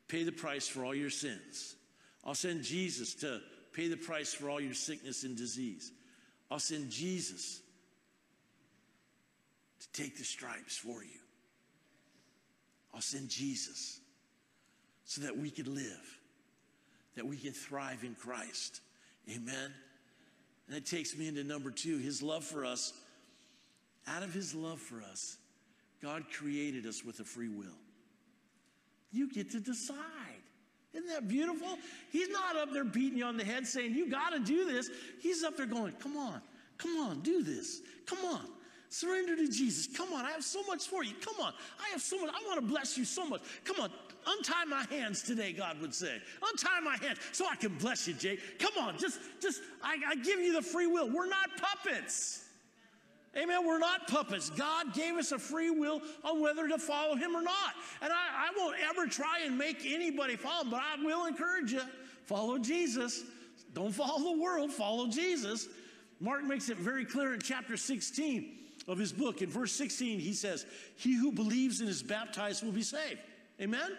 pay 0.08 0.24
the 0.24 0.32
price 0.32 0.68
for 0.68 0.86
all 0.86 0.96
your 0.96 1.10
sins. 1.10 1.76
I'll 2.24 2.36
send 2.36 2.64
Jesus 2.64 3.14
to 3.16 3.42
pay 3.74 3.88
the 3.88 3.98
price 3.98 4.34
for 4.34 4.50
all 4.50 4.62
your 4.62 4.74
sickness 4.74 5.24
and 5.24 5.36
disease. 5.36 5.92
I'll 6.50 6.60
send 6.60 6.90
Jesus 6.90 7.62
to 9.80 10.02
take 10.02 10.18
the 10.18 10.24
stripes 10.24 10.78
for 10.78 11.04
you. 11.04 11.20
I'll 12.94 13.02
send 13.02 13.30
Jesus 13.30 14.00
so 15.06 15.22
that 15.22 15.38
we 15.38 15.50
could 15.50 15.68
live 15.68 16.18
that 17.18 17.26
we 17.26 17.36
can 17.36 17.52
thrive 17.52 18.04
in 18.04 18.16
Christ. 18.16 18.80
Amen. 19.30 19.74
And 20.68 20.76
that 20.76 20.86
takes 20.86 21.18
me 21.18 21.28
into 21.28 21.44
number 21.44 21.72
two 21.72 21.98
his 21.98 22.24
love 22.24 22.46
for 22.46 22.64
us. 22.64 22.94
Out 24.08 24.24
of 24.24 24.34
his 24.34 24.56
love 24.56 24.80
for 24.80 25.02
us, 25.02 25.36
God 26.02 26.24
created 26.32 26.86
us 26.86 27.04
with 27.04 27.20
a 27.20 27.26
free 27.26 27.50
will. 27.50 27.76
You 29.12 29.30
get 29.30 29.52
to 29.52 29.60
decide. 29.60 29.98
Isn't 30.94 31.10
that 31.10 31.28
beautiful? 31.28 31.78
He's 32.12 32.30
not 32.30 32.56
up 32.56 32.72
there 32.72 32.86
beating 32.86 33.18
you 33.18 33.26
on 33.26 33.36
the 33.36 33.44
head 33.44 33.68
saying, 33.68 33.94
You 33.94 34.10
got 34.10 34.30
to 34.30 34.40
do 34.40 34.66
this. 34.66 34.90
He's 35.20 35.44
up 35.44 35.58
there 35.58 35.66
going, 35.66 35.94
Come 35.94 36.16
on, 36.16 36.42
come 36.78 36.98
on, 36.98 37.20
do 37.22 37.44
this. 37.44 37.82
Come 38.06 38.20
on. 38.26 38.42
Surrender 38.90 39.36
to 39.36 39.50
Jesus. 39.50 39.88
Come 39.98 40.14
on, 40.14 40.24
I 40.24 40.32
have 40.32 40.46
so 40.46 40.64
much 40.64 40.88
for 40.88 41.04
you. 41.04 41.14
Come 41.20 41.36
on, 41.42 41.54
I 41.86 41.90
have 41.92 42.02
so 42.02 42.18
much. 42.22 42.34
I 42.34 42.48
want 42.48 42.62
to 42.62 42.66
bless 42.66 42.98
you 42.98 43.04
so 43.04 43.28
much. 43.28 43.42
Come 43.66 43.82
on, 43.82 43.92
untie 44.28 44.66
my 44.66 44.86
hands 44.90 45.22
today, 45.22 45.54
God 45.54 45.80
would 45.82 45.94
say. 45.94 46.22
Untie 46.52 46.80
my 46.82 46.98
hands 46.98 47.20
so 47.32 47.46
I 47.50 47.56
can 47.56 47.74
bless 47.76 48.08
you, 48.08 48.14
Jake. 48.14 48.60
Come 48.60 48.74
on, 48.80 48.98
just, 48.98 49.20
just, 49.42 49.62
I, 49.82 49.98
I 50.08 50.16
give 50.16 50.40
you 50.40 50.54
the 50.54 50.62
free 50.62 50.88
will. 50.88 51.10
We're 51.10 51.28
not 51.28 51.50
puppets. 51.58 52.44
Amen. 53.38 53.66
We're 53.66 53.78
not 53.78 54.08
puppets. 54.08 54.50
God 54.50 54.94
gave 54.94 55.16
us 55.16 55.32
a 55.32 55.38
free 55.38 55.70
will 55.70 56.02
on 56.24 56.42
whether 56.42 56.68
to 56.68 56.78
follow 56.80 57.16
him 57.16 57.36
or 57.36 57.42
not. 57.42 57.74
And 58.02 58.12
I, 58.12 58.16
I 58.16 58.50
won't 58.58 58.78
ever 58.90 59.06
try 59.06 59.42
and 59.46 59.58
make 59.58 59.86
anybody 59.86 60.36
follow 60.36 60.64
him, 60.64 60.72
but 60.72 60.82
I 60.82 61.04
will 61.04 61.26
encourage 61.28 61.72
you 61.72 61.82
follow 62.26 62.58
Jesus. 62.58 63.24
Don't 63.74 63.94
follow 63.94 64.36
the 64.36 64.42
world, 64.42 64.72
follow 64.72 65.08
Jesus. 65.08 65.68
Mark 66.20 66.44
makes 66.44 66.70
it 66.70 66.78
very 66.78 67.06
clear 67.06 67.34
in 67.34 67.40
chapter 67.40 67.78
16 67.78 68.58
of 68.88 68.98
his 68.98 69.14
book. 69.14 69.42
In 69.42 69.50
verse 69.50 69.72
16, 69.74 70.20
he 70.20 70.34
says, 70.34 70.66
He 70.96 71.16
who 71.16 71.32
believes 71.32 71.80
and 71.80 71.90
is 71.90 72.02
baptized 72.02 72.64
will 72.64 72.72
be 72.72 72.82
saved. 72.82 73.20
Amen? 73.62 73.92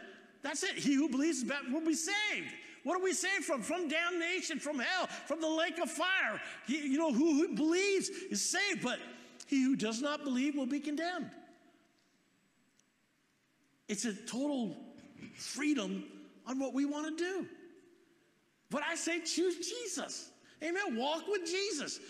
That's 0.43 0.63
it. 0.63 0.77
He 0.77 0.95
who 0.95 1.09
believes 1.09 1.45
will 1.71 1.85
be 1.85 1.95
saved. 1.95 2.49
What 2.85 3.01
are 3.01 3.03
we 3.03 3.13
saved 3.13 3.45
from? 3.45 3.63
From 3.63 3.89
damnation, 3.89 4.59
from 4.59 4.79
hell, 4.79 5.09
from 5.27 5.41
the 5.41 5.49
lake 5.49 5.79
of 5.79 5.91
fire. 5.91 6.41
He, 6.67 6.87
you 6.87 6.99
know, 6.99 7.13
who, 7.13 7.35
who 7.35 7.55
believes 7.55 8.09
is 8.09 8.43
saved, 8.43 8.83
but 8.83 8.99
he 9.47 9.63
who 9.63 9.77
does 9.77 10.01
not 10.01 10.25
believe 10.25 10.55
will 10.55 10.67
be 10.67 10.81
condemned. 10.81 11.31
It's 13.89 14.05
a 14.05 14.15
total 14.15 14.77
freedom 15.35 16.05
on 16.47 16.59
what 16.59 16.75
we 16.75 16.85
want 16.85 17.19
to 17.19 17.25
do. 17.25 17.47
But 18.71 18.83
I 18.89 18.95
say 18.95 19.21
choose 19.21 19.57
Jesus. 19.57 20.31
Amen. 20.63 20.97
Walk 20.97 21.27
with 21.29 21.47
Jesus. 21.47 22.01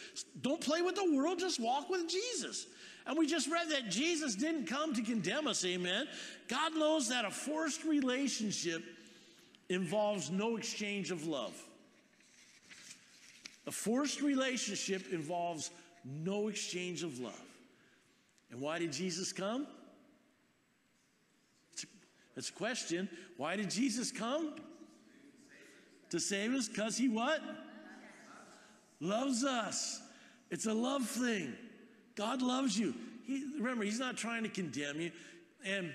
Don't 0.41 0.61
play 0.61 0.83
with 0.83 0.97
the 0.97 1.15
world, 1.15 1.39
just 1.39 1.61
walk 1.61 1.89
with 1.91 2.09
Jesus. 2.09 2.67
And 3.09 3.17
we 3.17 3.27
just 3.27 3.51
read 3.51 3.71
that 3.71 3.89
Jesus 3.89 4.35
didn't 4.35 4.67
come 4.67 4.95
to 4.95 5.03
condemn 5.03 5.49
us. 5.49 5.65
Amen. 5.65 6.07
God 6.47 6.75
knows 6.75 7.09
that 7.09 7.25
a 7.25 7.31
forced 7.31 7.85
relationship 7.85 8.85
involves 9.71 10.31
no 10.31 10.57
exchange 10.57 11.11
of 11.11 11.27
love. 11.27 11.55
A 13.67 13.73
forced 13.73 14.21
relationship 14.21 15.11
involves 15.11 15.71
no 16.05 16.49
exchange 16.49 17.03
of 17.03 17.19
love. 17.19 17.33
And 18.51 18.61
why 18.61 18.79
did 18.79 18.93
Jesus 18.93 19.33
come? 19.33 19.67
That's 22.35 22.51
a 22.51 22.53
question. 22.53 23.09
Why 23.39 23.57
did 23.57 23.71
Jesus 23.71 24.13
come? 24.13 24.55
To 26.11 26.21
save 26.21 26.53
us? 26.53 26.69
Because 26.69 26.97
he 26.99 27.09
what? 27.09 27.41
loves 29.01 29.45
us. 29.45 30.03
It's 30.51 30.67
a 30.67 30.75
love 30.75 31.09
thing. 31.09 31.55
God 32.19 32.43
loves 32.43 32.77
you. 32.77 32.95
He, 33.25 33.45
remember, 33.59 33.85
He's 33.85 34.01
not 34.01 34.17
trying 34.17 34.43
to 34.43 34.49
condemn 34.49 35.01
you. 35.01 35.13
And 35.65 35.95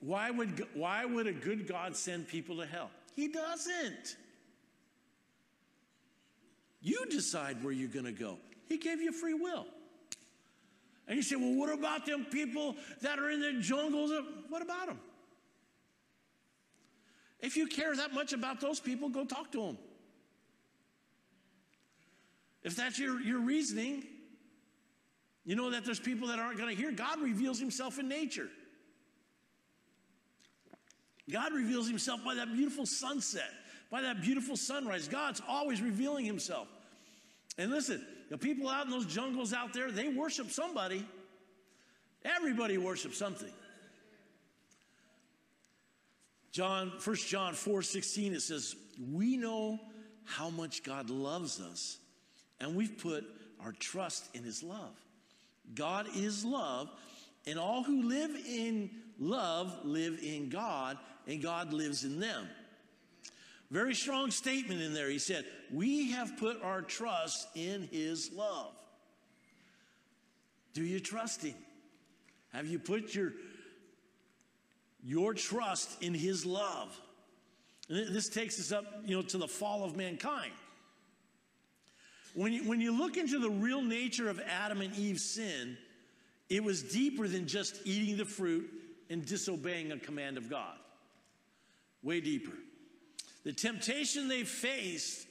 why 0.00 0.30
would, 0.30 0.66
why 0.72 1.04
would 1.04 1.26
a 1.26 1.32
good 1.32 1.68
God 1.68 1.94
send 1.94 2.26
people 2.26 2.56
to 2.56 2.66
hell? 2.66 2.90
He 3.14 3.28
doesn't. 3.28 4.16
You 6.80 7.04
decide 7.10 7.62
where 7.62 7.72
you're 7.72 7.88
going 7.88 8.06
to 8.06 8.12
go. 8.12 8.38
He 8.66 8.78
gave 8.78 9.02
you 9.02 9.12
free 9.12 9.34
will. 9.34 9.66
And 11.06 11.16
you 11.16 11.22
say, 11.22 11.36
well, 11.36 11.54
what 11.54 11.72
about 11.72 12.06
them 12.06 12.26
people 12.30 12.74
that 13.02 13.18
are 13.18 13.30
in 13.30 13.40
the 13.40 13.60
jungles? 13.60 14.10
What 14.48 14.62
about 14.62 14.86
them? 14.86 15.00
If 17.40 17.56
you 17.56 17.66
care 17.66 17.94
that 17.94 18.14
much 18.14 18.32
about 18.32 18.60
those 18.60 18.80
people, 18.80 19.10
go 19.10 19.24
talk 19.24 19.52
to 19.52 19.66
them. 19.66 19.78
If 22.62 22.74
that's 22.74 22.98
your, 22.98 23.20
your 23.20 23.40
reasoning, 23.40 24.04
you 25.44 25.56
know 25.56 25.70
that 25.70 25.84
there's 25.84 26.00
people 26.00 26.28
that 26.28 26.38
aren't 26.38 26.58
going 26.58 26.74
to 26.74 26.80
hear. 26.80 26.92
God 26.92 27.20
reveals 27.20 27.58
himself 27.58 27.98
in 27.98 28.08
nature. 28.08 28.48
God 31.30 31.52
reveals 31.52 31.88
himself 31.88 32.24
by 32.24 32.34
that 32.34 32.52
beautiful 32.52 32.86
sunset, 32.86 33.50
by 33.90 34.02
that 34.02 34.22
beautiful 34.22 34.56
sunrise. 34.56 35.08
God's 35.08 35.42
always 35.46 35.82
revealing 35.82 36.24
himself. 36.24 36.68
And 37.58 37.70
listen, 37.70 38.04
the 38.30 38.38
people 38.38 38.68
out 38.68 38.84
in 38.84 38.90
those 38.90 39.06
jungles 39.06 39.52
out 39.52 39.72
there, 39.72 39.90
they 39.90 40.08
worship 40.08 40.50
somebody. 40.50 41.06
Everybody 42.24 42.78
worships 42.78 43.18
something. 43.18 43.52
John, 46.50 46.92
1 47.04 47.16
John 47.16 47.54
4 47.54 47.82
16, 47.82 48.34
it 48.34 48.40
says, 48.40 48.74
We 49.12 49.36
know 49.36 49.78
how 50.24 50.50
much 50.50 50.82
God 50.82 51.08
loves 51.10 51.60
us 51.60 51.98
and 52.60 52.74
we've 52.74 52.98
put 52.98 53.24
our 53.64 53.72
trust 53.72 54.28
in 54.34 54.42
his 54.42 54.62
love. 54.62 54.94
God 55.74 56.06
is 56.14 56.44
love, 56.44 56.90
and 57.46 57.58
all 57.58 57.82
who 57.82 58.02
live 58.02 58.30
in 58.34 58.90
love 59.18 59.78
live 59.84 60.18
in 60.22 60.48
God, 60.48 60.98
and 61.26 61.42
God 61.42 61.72
lives 61.72 62.04
in 62.04 62.20
them. 62.20 62.48
Very 63.70 63.94
strong 63.94 64.30
statement 64.30 64.80
in 64.80 64.94
there. 64.94 65.10
He 65.10 65.18
said, 65.18 65.44
We 65.70 66.12
have 66.12 66.36
put 66.38 66.62
our 66.62 66.80
trust 66.80 67.48
in 67.54 67.88
his 67.90 68.32
love. 68.32 68.72
Do 70.72 70.82
you 70.82 71.00
trust 71.00 71.42
him? 71.42 71.54
Have 72.52 72.66
you 72.66 72.78
put 72.78 73.14
your, 73.14 73.32
your 75.02 75.34
trust 75.34 76.02
in 76.02 76.14
his 76.14 76.46
love? 76.46 76.98
And 77.90 78.14
this 78.14 78.28
takes 78.28 78.58
us 78.58 78.72
up, 78.72 78.84
you 79.04 79.16
know, 79.16 79.22
to 79.22 79.38
the 79.38 79.48
fall 79.48 79.84
of 79.84 79.96
mankind. 79.96 80.52
When 82.34 82.52
you, 82.52 82.64
when 82.64 82.80
you 82.80 82.96
look 82.96 83.16
into 83.16 83.38
the 83.38 83.50
real 83.50 83.82
nature 83.82 84.28
of 84.28 84.40
Adam 84.40 84.80
and 84.80 84.94
Eve's 84.94 85.24
sin, 85.24 85.76
it 86.48 86.62
was 86.62 86.82
deeper 86.82 87.28
than 87.28 87.46
just 87.46 87.80
eating 87.84 88.16
the 88.16 88.24
fruit 88.24 88.70
and 89.10 89.24
disobeying 89.24 89.92
a 89.92 89.98
command 89.98 90.36
of 90.36 90.48
God. 90.48 90.76
Way 92.02 92.20
deeper. 92.20 92.56
The 93.44 93.52
temptation 93.52 94.28
they 94.28 94.44
faced 94.44 95.26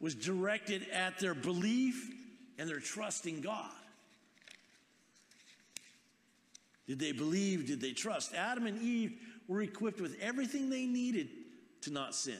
was 0.00 0.14
directed 0.14 0.88
at 0.90 1.18
their 1.18 1.34
belief 1.34 2.10
and 2.58 2.68
their 2.68 2.80
trust 2.80 3.26
in 3.26 3.40
God. 3.40 3.70
Did 6.86 6.98
they 6.98 7.12
believe? 7.12 7.66
Did 7.66 7.80
they 7.80 7.92
trust? 7.92 8.34
Adam 8.34 8.66
and 8.66 8.80
Eve 8.82 9.18
were 9.48 9.62
equipped 9.62 10.00
with 10.00 10.18
everything 10.20 10.68
they 10.68 10.86
needed 10.86 11.28
to 11.82 11.92
not 11.92 12.14
sin. 12.14 12.38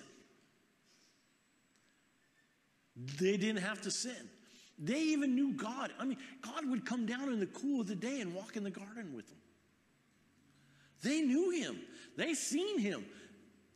They 2.97 3.37
didn't 3.37 3.63
have 3.63 3.81
to 3.83 3.91
sin. 3.91 4.29
They 4.79 5.01
even 5.01 5.35
knew 5.35 5.53
God. 5.53 5.93
I 5.99 6.05
mean, 6.05 6.19
God 6.41 6.69
would 6.69 6.85
come 6.85 7.07
down 7.07 7.33
in 7.33 7.41
the 7.41 7.47
cool 7.47 7.81
of 7.81 7.87
the 7.87 7.95
day 7.95 8.21
and 8.21 8.35
walk 8.35 8.57
in 8.57 8.65
the 8.65 8.71
garden 8.71 9.15
with 9.15 9.29
them. 9.29 9.39
They 11.03 11.21
knew 11.21 11.51
him. 11.51 11.81
They 12.17 12.35
seen 12.35 12.79
him. 12.79 13.05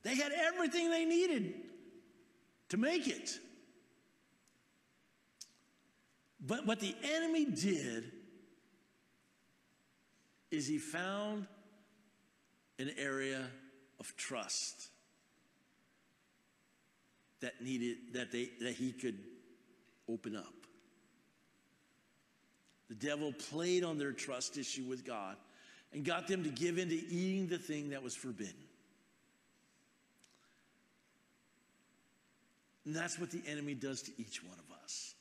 They 0.03 0.15
had 0.15 0.33
everything 0.33 0.91
they 0.91 1.05
needed 1.05 1.55
to 2.69 2.77
make 2.77 3.09
it. 3.09 3.39
But 6.41 6.67
what 6.67 6.81
the 6.81 6.95
enemy 7.03 7.45
did 7.47 8.13
is 10.51 10.67
he 10.67 10.79
found 10.79 11.47
an 12.79 12.91
area 12.97 13.49
of 13.99 14.17
trust 14.17 14.91
that 17.47 17.63
needed 17.63 17.99
that 18.13 18.33
they 18.33 18.51
that 18.61 18.75
he 18.75 18.91
could 18.91 19.17
open 20.09 20.35
up. 20.35 20.53
The 22.89 22.97
devil 22.97 23.33
played 23.33 23.85
on 23.85 23.99
their 23.99 24.11
trust 24.11 24.59
issue 24.59 24.83
with 24.83 25.05
God 25.05 25.37
and 25.93 26.05
got 26.05 26.27
them 26.27 26.43
to 26.43 26.51
give 26.51 26.77
in 26.77 26.89
to 26.89 26.95
eating 26.97 27.47
the 27.47 27.59
thing 27.59 27.91
that 27.91 28.03
was 28.03 28.17
forbidden. 28.17 28.55
And 32.85 32.95
that's 32.95 33.17
what 33.19 33.31
the 33.31 33.43
enemy 33.49 33.75
does 33.75 34.03
to 34.03 34.13
each 34.19 34.43
one 34.43 34.59
of 34.59 34.85
us. 34.85 35.15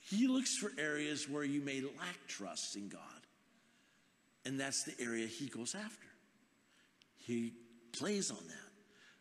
He 0.00 0.26
looks 0.26 0.56
for 0.56 0.72
areas 0.78 1.28
where 1.28 1.44
you 1.44 1.60
may 1.60 1.80
lack 1.80 2.26
trust 2.26 2.74
in 2.74 2.88
God. 2.88 3.00
And 4.44 4.58
that's 4.58 4.82
the 4.82 4.94
area 5.00 5.26
he 5.26 5.46
goes 5.46 5.76
after. 5.76 6.08
He 7.18 7.52
plays 7.92 8.32
on 8.32 8.38
that. 8.48 8.67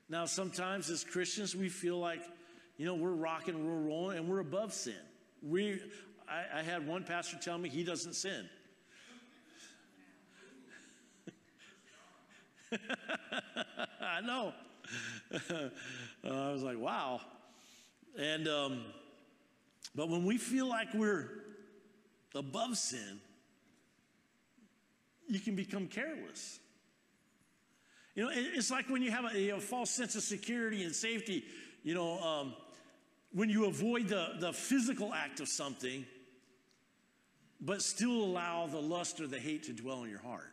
Now, 0.10 0.26
sometimes 0.26 0.90
as 0.90 1.04
Christians, 1.04 1.56
we 1.56 1.70
feel 1.70 2.00
like, 2.00 2.22
you 2.78 2.86
know, 2.86 2.96
we're 2.96 3.12
rocking, 3.12 3.66
we're 3.66 3.90
rolling, 3.90 4.18
and 4.18 4.28
we're 4.28 4.40
above 4.40 4.74
sin. 4.74 4.96
We, 5.42 5.82
I, 6.30 6.60
I 6.60 6.62
had 6.62 6.88
one 6.88 7.04
pastor 7.04 7.38
tell 7.42 7.58
me 7.58 7.68
he 7.70 7.84
doesn't 7.84 8.14
sin. 8.14 8.50
I 14.02 14.22
know. 14.22 14.54
uh, 15.34 15.70
I 16.24 16.52
was 16.52 16.64
like, 16.64 16.80
wow. 16.80 17.22
And, 18.18 18.48
um, 18.48 18.86
but 19.94 20.10
when 20.10 20.24
we 20.26 20.38
feel 20.38 20.68
like 20.68 20.94
we're 20.94 21.30
above 22.34 22.78
sin, 22.78 23.20
you 25.28 25.40
can 25.40 25.56
become 25.56 25.88
careless. 25.88 26.60
You 28.18 28.24
know, 28.24 28.32
it's 28.34 28.72
like 28.72 28.90
when 28.90 29.04
you 29.04 29.12
have 29.12 29.26
a, 29.26 29.50
a 29.50 29.60
false 29.60 29.92
sense 29.92 30.16
of 30.16 30.24
security 30.24 30.84
and 30.84 30.94
safety, 30.94 31.46
you 31.84 31.94
know, 31.94 32.20
um, 32.20 32.56
when 33.32 33.48
you 33.48 33.66
avoid 33.66 34.08
the, 34.08 34.30
the 34.40 34.52
physical 34.52 35.14
act 35.14 35.40
of 35.40 35.48
something, 35.48 36.04
but 37.62 37.84
still 37.84 38.10
allow 38.10 38.66
the 38.66 38.80
lust 38.80 39.22
or 39.22 39.28
the 39.28 39.38
hate 39.38 39.66
to 39.66 39.72
dwell 39.72 40.04
in 40.04 40.10
your 40.10 40.22
heart. 40.22 40.52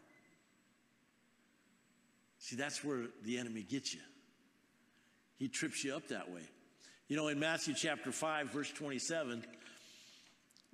See, 2.39 2.55
that's 2.55 2.85
where 2.85 3.07
the 3.23 3.39
enemy 3.39 3.63
gets 3.63 3.95
you. 3.95 4.01
He 5.39 5.49
trips 5.49 5.83
you 5.83 5.97
up 5.97 6.09
that 6.09 6.31
way. 6.31 6.43
You 7.09 7.17
know, 7.17 7.29
in 7.29 7.41
Matthew 7.41 7.73
chapter 7.73 8.13
5, 8.13 8.51
verse 8.51 8.71
27, 8.73 9.43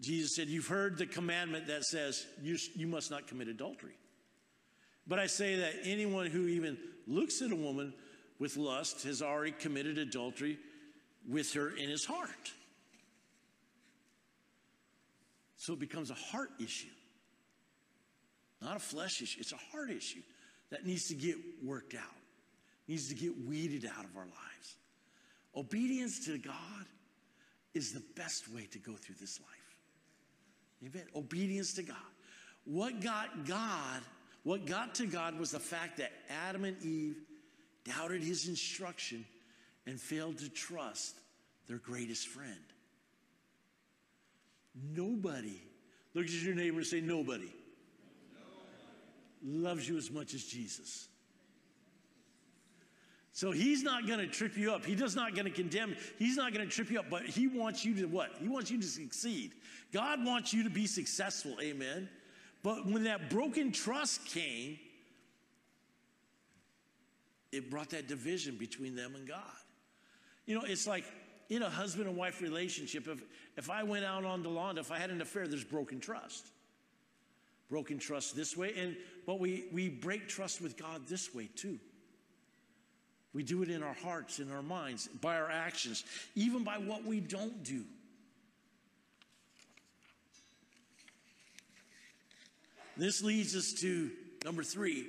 Jesus 0.00 0.34
said, 0.34 0.48
You've 0.48 0.66
heard 0.66 0.98
the 0.98 1.06
commandment 1.06 1.68
that 1.68 1.84
says 1.84 2.26
you, 2.42 2.58
you 2.74 2.88
must 2.88 3.12
not 3.12 3.28
commit 3.28 3.46
adultery. 3.46 3.94
But 5.10 5.18
I 5.18 5.26
say 5.26 5.56
that 5.56 5.72
anyone 5.82 6.26
who 6.26 6.46
even 6.46 6.78
looks 7.08 7.42
at 7.42 7.50
a 7.50 7.56
woman 7.56 7.92
with 8.38 8.56
lust 8.56 9.02
has 9.02 9.22
already 9.22 9.50
committed 9.50 9.98
adultery 9.98 10.56
with 11.28 11.52
her 11.54 11.70
in 11.70 11.90
his 11.90 12.04
heart. 12.04 12.52
So 15.56 15.72
it 15.72 15.80
becomes 15.80 16.12
a 16.12 16.14
heart 16.14 16.50
issue, 16.62 16.92
not 18.62 18.76
a 18.76 18.78
flesh 18.78 19.20
issue. 19.20 19.40
It's 19.40 19.50
a 19.50 19.58
heart 19.72 19.90
issue 19.90 20.22
that 20.70 20.86
needs 20.86 21.08
to 21.08 21.14
get 21.16 21.34
worked 21.64 21.94
out, 21.94 22.16
needs 22.86 23.08
to 23.08 23.16
get 23.16 23.32
weeded 23.48 23.86
out 23.86 24.04
of 24.04 24.16
our 24.16 24.26
lives. 24.26 24.76
Obedience 25.56 26.24
to 26.26 26.38
God 26.38 26.86
is 27.74 27.92
the 27.92 28.02
best 28.14 28.48
way 28.48 28.68
to 28.70 28.78
go 28.78 28.92
through 28.92 29.16
this 29.20 29.40
life. 29.40 30.88
Amen. 30.88 31.08
Obedience 31.16 31.74
to 31.74 31.82
God. 31.82 31.96
What 32.64 33.00
got 33.00 33.44
God, 33.44 34.02
what 34.42 34.66
got 34.66 34.94
to 34.96 35.06
God 35.06 35.38
was 35.38 35.50
the 35.50 35.60
fact 35.60 35.98
that 35.98 36.12
Adam 36.46 36.64
and 36.64 36.82
Eve 36.82 37.16
doubted 37.84 38.22
his 38.22 38.48
instruction 38.48 39.24
and 39.86 40.00
failed 40.00 40.38
to 40.38 40.48
trust 40.48 41.16
their 41.66 41.78
greatest 41.78 42.28
friend. 42.28 42.54
Nobody, 44.94 45.60
look 46.14 46.24
at 46.24 46.30
your 46.30 46.54
neighbor 46.54 46.78
and 46.78 46.86
say, 46.86 47.00
Nobody 47.00 47.52
loves 49.42 49.88
you 49.88 49.96
as 49.96 50.10
much 50.10 50.34
as 50.34 50.44
Jesus. 50.44 51.08
So 53.32 53.52
he's 53.52 53.82
not 53.82 54.06
going 54.06 54.18
to 54.18 54.26
trip 54.26 54.56
you 54.56 54.72
up. 54.72 54.84
He 54.84 54.94
does 54.94 55.16
not 55.16 55.34
going 55.34 55.46
to 55.46 55.50
condemn. 55.50 55.96
He's 56.18 56.36
not 56.36 56.52
going 56.52 56.68
to 56.68 56.70
trip 56.70 56.90
you 56.90 56.98
up, 56.98 57.06
but 57.08 57.22
he 57.22 57.46
wants 57.46 57.84
you 57.84 57.94
to 57.94 58.06
what? 58.06 58.32
He 58.38 58.48
wants 58.48 58.70
you 58.70 58.78
to 58.80 58.86
succeed. 58.86 59.52
God 59.92 60.24
wants 60.24 60.52
you 60.52 60.64
to 60.64 60.70
be 60.70 60.86
successful. 60.86 61.56
Amen. 61.60 62.08
But 62.62 62.86
when 62.86 63.04
that 63.04 63.30
broken 63.30 63.72
trust 63.72 64.26
came, 64.26 64.78
it 67.52 67.70
brought 67.70 67.90
that 67.90 68.06
division 68.06 68.56
between 68.56 68.94
them 68.94 69.14
and 69.14 69.26
God. 69.26 69.40
You 70.46 70.54
know, 70.54 70.62
it's 70.64 70.86
like 70.86 71.04
in 71.48 71.62
a 71.62 71.70
husband 71.70 72.08
and 72.08 72.16
wife 72.16 72.40
relationship, 72.40 73.08
if, 73.08 73.22
if 73.56 73.70
I 73.70 73.82
went 73.82 74.04
out 74.04 74.24
on 74.24 74.42
the 74.42 74.48
lawn, 74.48 74.78
if 74.78 74.92
I 74.92 74.98
had 74.98 75.10
an 75.10 75.20
affair, 75.20 75.48
there's 75.48 75.64
broken 75.64 76.00
trust 76.00 76.46
broken 77.70 77.98
trust 77.98 78.34
this 78.36 78.56
way, 78.56 78.74
and 78.76 78.96
but 79.24 79.38
we, 79.38 79.66
we 79.72 79.88
break 79.88 80.28
trust 80.28 80.60
with 80.60 80.76
God 80.76 81.06
this 81.06 81.32
way 81.32 81.48
too. 81.54 81.78
We 83.32 83.44
do 83.44 83.62
it 83.62 83.70
in 83.70 83.82
our 83.82 83.94
hearts, 83.94 84.40
in 84.40 84.50
our 84.50 84.62
minds, 84.62 85.06
by 85.06 85.36
our 85.36 85.48
actions, 85.48 86.04
even 86.34 86.64
by 86.64 86.78
what 86.78 87.04
we 87.04 87.20
don't 87.20 87.62
do. 87.62 87.84
This 93.00 93.22
leads 93.22 93.56
us 93.56 93.72
to 93.80 94.10
number 94.44 94.62
three 94.62 95.06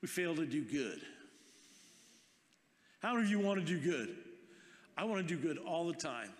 we 0.00 0.08
fail 0.08 0.34
to 0.34 0.46
do 0.46 0.64
good. 0.64 1.02
How 3.02 3.12
many 3.12 3.26
of 3.26 3.30
you 3.30 3.38
want 3.38 3.60
to 3.60 3.66
do 3.66 3.78
good? 3.78 4.16
I 4.96 5.04
want 5.04 5.28
to 5.28 5.36
do 5.36 5.40
good 5.40 5.58
all 5.58 5.86
the 5.86 5.92
time. 5.92 6.30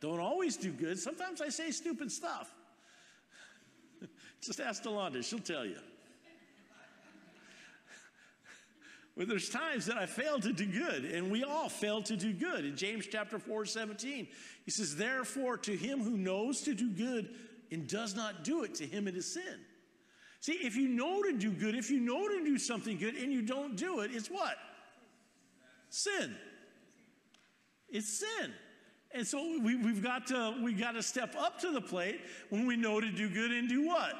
Don't 0.00 0.20
always 0.20 0.58
do 0.58 0.72
good. 0.72 0.98
Sometimes 0.98 1.40
I 1.40 1.48
say 1.48 1.70
stupid 1.70 2.12
stuff. 2.12 2.52
Just 4.42 4.60
ask 4.60 4.82
Delonda, 4.82 5.24
she'll 5.24 5.38
tell 5.38 5.64
you. 5.64 5.78
But 9.16 9.26
there's 9.26 9.48
times 9.48 9.86
that 9.86 9.96
I 9.96 10.04
fail 10.04 10.38
to 10.40 10.52
do 10.52 10.66
good, 10.66 11.06
and 11.06 11.30
we 11.30 11.44
all 11.44 11.70
fail 11.70 12.02
to 12.02 12.14
do 12.14 12.34
good. 12.34 12.66
In 12.66 12.76
James 12.76 13.06
chapter 13.10 13.38
4, 13.38 13.64
17, 13.64 14.28
he 14.66 14.70
says, 14.70 14.96
Therefore, 14.96 15.56
to 15.56 15.74
him 15.74 16.02
who 16.02 16.18
knows 16.18 16.60
to 16.62 16.74
do 16.74 16.90
good 16.90 17.34
and 17.70 17.86
does 17.86 18.14
not 18.14 18.44
do 18.44 18.64
it, 18.64 18.74
to 18.76 18.86
him 18.86 19.08
it 19.08 19.16
is 19.16 19.32
sin. 19.32 19.60
See, 20.40 20.52
if 20.52 20.76
you 20.76 20.88
know 20.88 21.22
to 21.22 21.32
do 21.32 21.50
good, 21.50 21.74
if 21.74 21.90
you 21.90 22.00
know 22.00 22.28
to 22.28 22.44
do 22.44 22.58
something 22.58 22.98
good 22.98 23.16
and 23.16 23.32
you 23.32 23.42
don't 23.42 23.76
do 23.76 24.00
it, 24.00 24.10
it's 24.12 24.30
what? 24.30 24.56
Sin. 25.88 26.36
It's 27.88 28.08
sin. 28.08 28.52
And 29.12 29.26
so 29.26 29.58
we, 29.62 29.72
have 29.72 30.02
got 30.02 30.26
to 30.28 30.56
we've 30.62 30.78
got 30.78 30.92
to 30.92 31.02
step 31.02 31.34
up 31.38 31.58
to 31.60 31.72
the 31.72 31.80
plate 31.80 32.20
when 32.50 32.66
we 32.66 32.76
know 32.76 33.00
to 33.00 33.10
do 33.10 33.28
good 33.28 33.50
and 33.50 33.68
do 33.68 33.86
what? 33.86 34.14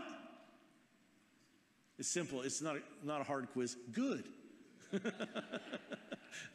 It's 1.98 2.08
simple. 2.08 2.42
It's 2.42 2.62
not 2.62 2.76
a, 2.76 2.80
not 3.06 3.20
a 3.20 3.24
hard 3.24 3.48
quiz. 3.52 3.76
Good. 3.92 4.24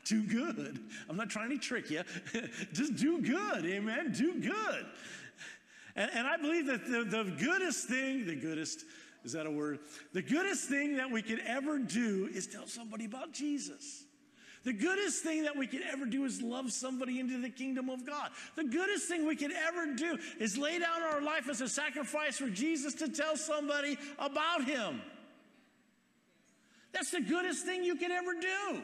do 0.06 0.24
good. 0.24 0.80
I'm 1.10 1.18
not 1.18 1.30
trying 1.30 1.50
to 1.50 1.58
trick 1.58 1.90
you. 1.90 2.04
Just 2.74 2.96
do 2.96 3.22
good. 3.22 3.66
Amen. 3.66 4.12
Do 4.12 4.40
good. 4.40 4.86
And, 5.96 6.10
and 6.14 6.28
I 6.28 6.38
believe 6.38 6.68
that 6.68 6.86
the, 6.86 7.04
the 7.04 7.32
goodest 7.40 7.88
thing, 7.88 8.26
the 8.26 8.36
goodest, 8.36 8.86
is 9.24 9.34
that 9.34 9.46
a 9.46 9.52
word? 9.52 9.80
The 10.14 10.22
goodest 10.22 10.68
thing 10.68 10.98
that 10.98 11.12
we 11.12 11.22
could 11.22 11.42
ever 11.46 11.80
do 11.80 12.30
is 12.34 12.48
tell 12.48 12.68
somebody 12.68 13.06
about 13.06 13.34
Jesus. 13.34 14.06
The 14.64 14.74
goodest 14.74 15.24
thing 15.24 15.44
that 15.44 15.56
we 15.56 15.66
could 15.66 15.82
ever 15.92 16.06
do 16.06 16.24
is 16.24 16.42
love 16.42 16.72
somebody 16.72 17.20
into 17.20 17.42
the 17.42 17.50
kingdom 17.50 17.90
of 17.90 18.06
God. 18.06 18.30
The 18.56 18.64
goodest 18.64 19.08
thing 19.08 19.26
we 19.26 19.36
could 19.36 19.52
ever 19.52 19.96
do 19.96 20.20
is 20.40 20.58
lay 20.58 20.78
down 20.78 21.02
our 21.02 21.22
life 21.22 21.50
as 21.50 21.62
a 21.62 21.70
sacrifice 21.70 22.38
for 22.38 22.50
Jesus 22.50 22.94
to 22.96 23.10
tell 23.10 23.36
somebody 23.36 23.98
about 24.20 24.66
Him. 24.66 25.02
That's 26.94 27.10
the 27.10 27.22
goodest 27.22 27.66
thing 27.66 27.84
you 27.84 27.96
can 27.96 28.12
ever 28.12 28.34
do. 28.40 28.84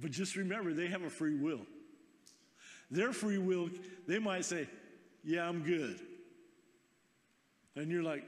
But 0.00 0.12
just 0.12 0.36
remember, 0.36 0.72
they 0.72 0.88
have 0.88 1.02
a 1.02 1.10
free 1.10 1.36
will. 1.36 1.60
Their 2.92 3.12
free 3.14 3.38
will, 3.38 3.70
they 4.06 4.18
might 4.18 4.44
say, 4.44 4.68
Yeah, 5.24 5.48
I'm 5.48 5.62
good. 5.62 5.98
And 7.74 7.90
you're 7.90 8.02
like, 8.02 8.22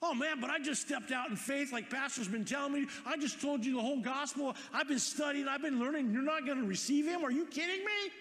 Oh 0.00 0.14
man, 0.14 0.40
but 0.40 0.48
I 0.48 0.60
just 0.60 0.80
stepped 0.80 1.10
out 1.10 1.28
in 1.28 1.36
faith 1.36 1.72
like 1.72 1.90
Pastor's 1.90 2.28
been 2.28 2.44
telling 2.44 2.72
me. 2.72 2.86
I 3.04 3.18
just 3.18 3.42
told 3.42 3.66
you 3.66 3.74
the 3.74 3.82
whole 3.82 4.00
gospel. 4.00 4.54
I've 4.72 4.88
been 4.88 5.00
studying, 5.00 5.48
I've 5.48 5.60
been 5.60 5.80
learning. 5.80 6.12
You're 6.12 6.22
not 6.22 6.46
going 6.46 6.58
to 6.58 6.66
receive 6.66 7.06
him? 7.06 7.24
Are 7.24 7.30
you 7.30 7.44
kidding 7.44 7.84
me? 7.84 8.12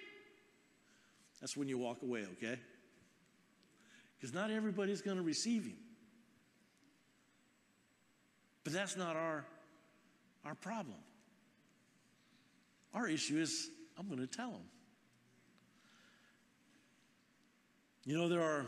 That's 1.40 1.56
when 1.56 1.70
you 1.70 1.78
walk 1.78 2.02
away, 2.02 2.26
okay? 2.34 2.60
Because 4.18 4.34
not 4.34 4.52
everybody's 4.52 5.02
going 5.02 5.18
to 5.18 5.24
receive 5.24 5.64
him. 5.64 5.78
But 8.66 8.74
that's 8.74 8.98
not 8.98 9.16
our, 9.16 9.46
our 10.44 10.56
problem. 10.56 10.98
Our 12.94 13.08
issue 13.08 13.38
is 13.38 13.70
I'm 13.98 14.08
going 14.08 14.20
to 14.20 14.28
tell 14.28 14.52
them. 14.52 14.66
You 18.06 18.18
know, 18.18 18.30
there 18.30 18.42
are 18.42 18.66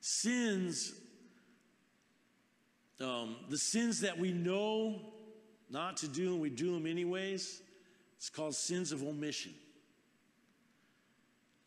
sins, 0.00 0.92
um, 3.00 3.36
the 3.48 3.58
sins 3.58 4.00
that 4.00 4.18
we 4.18 4.32
know 4.32 5.00
not 5.70 5.96
to 5.98 6.08
do 6.08 6.32
and 6.32 6.40
we 6.40 6.50
do 6.50 6.72
them 6.72 6.86
anyways. 6.86 7.62
It's 8.16 8.30
called 8.30 8.54
sins 8.54 8.92
of 8.92 9.02
omission. 9.02 9.54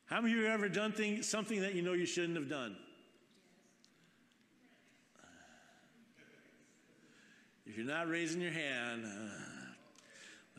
How 0.06 0.20
many 0.20 0.34
of 0.34 0.40
you 0.40 0.46
have 0.46 0.56
ever 0.56 0.68
done 0.68 0.92
thing, 0.92 1.24
something 1.24 1.62
that 1.62 1.74
you 1.74 1.82
know 1.82 1.94
you 1.94 2.06
shouldn't 2.06 2.36
have 2.36 2.50
done? 2.50 2.76
If 7.66 7.78
you're 7.78 7.86
not 7.86 8.10
raising 8.10 8.42
your 8.42 8.52
hand, 8.52 9.06
uh, 9.06 9.70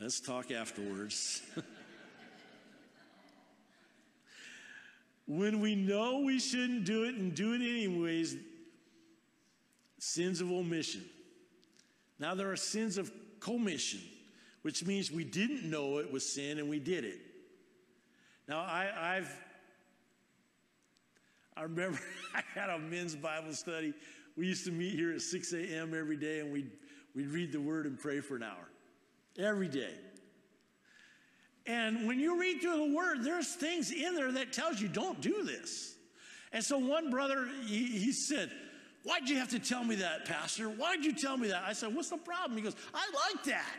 let's 0.01 0.19
talk 0.19 0.49
afterwards. 0.49 1.43
when 5.27 5.59
we 5.59 5.75
know 5.75 6.19
we 6.19 6.39
shouldn't 6.39 6.85
do 6.85 7.03
it 7.05 7.15
and 7.15 7.33
do 7.33 7.53
it 7.53 7.61
anyways, 7.61 8.35
sins 9.99 10.41
of 10.41 10.51
omission. 10.51 11.03
Now, 12.19 12.35
there 12.35 12.51
are 12.51 12.57
sins 12.57 12.97
of 12.97 13.11
commission, 13.39 14.01
which 14.61 14.85
means 14.85 15.11
we 15.11 15.23
didn't 15.23 15.69
know 15.69 15.97
it 15.97 16.11
was 16.11 16.27
sin 16.27 16.59
and 16.59 16.69
we 16.69 16.79
did 16.79 17.05
it. 17.05 17.19
Now, 18.47 18.59
I, 18.59 19.15
I've 19.15 19.33
I 21.55 21.63
remember 21.63 21.99
I 22.35 22.41
had 22.59 22.69
a 22.69 22.79
men's 22.79 23.15
Bible 23.15 23.53
study. 23.53 23.93
We 24.35 24.47
used 24.47 24.65
to 24.65 24.71
meet 24.71 24.93
here 24.93 25.13
at 25.13 25.21
6 25.21 25.53
a.m. 25.53 25.93
every 25.97 26.17
day, 26.17 26.39
and 26.39 26.51
we'd, 26.51 26.71
we'd 27.15 27.27
read 27.27 27.51
the 27.51 27.61
Word 27.61 27.85
and 27.85 27.99
pray 27.99 28.19
for 28.19 28.35
an 28.35 28.43
hour 28.43 28.69
every 29.37 29.67
day. 29.67 29.93
And 31.65 32.07
when 32.07 32.19
you 32.19 32.39
read 32.39 32.61
through 32.61 32.89
the 32.89 32.95
Word, 32.95 33.23
there's 33.23 33.55
things 33.55 33.91
in 33.91 34.15
there 34.15 34.31
that 34.33 34.51
tells 34.51 34.81
you 34.81 34.87
don't 34.87 35.21
do 35.21 35.43
this. 35.43 35.95
And 36.51 36.63
so 36.63 36.77
one 36.77 37.09
brother, 37.09 37.47
he, 37.65 37.85
he 37.85 38.11
said, 38.11 38.51
Why'd 39.03 39.27
you 39.27 39.37
have 39.37 39.49
to 39.49 39.59
tell 39.59 39.83
me 39.83 39.95
that, 39.95 40.25
Pastor? 40.25 40.69
Why'd 40.69 41.03
you 41.03 41.13
tell 41.13 41.35
me 41.35 41.49
that? 41.49 41.63
I 41.65 41.73
said, 41.73 41.93
What's 41.93 42.09
the 42.09 42.17
problem? 42.17 42.57
He 42.57 42.63
goes, 42.63 42.75
I 42.93 43.05
like 43.31 43.43
that. 43.45 43.75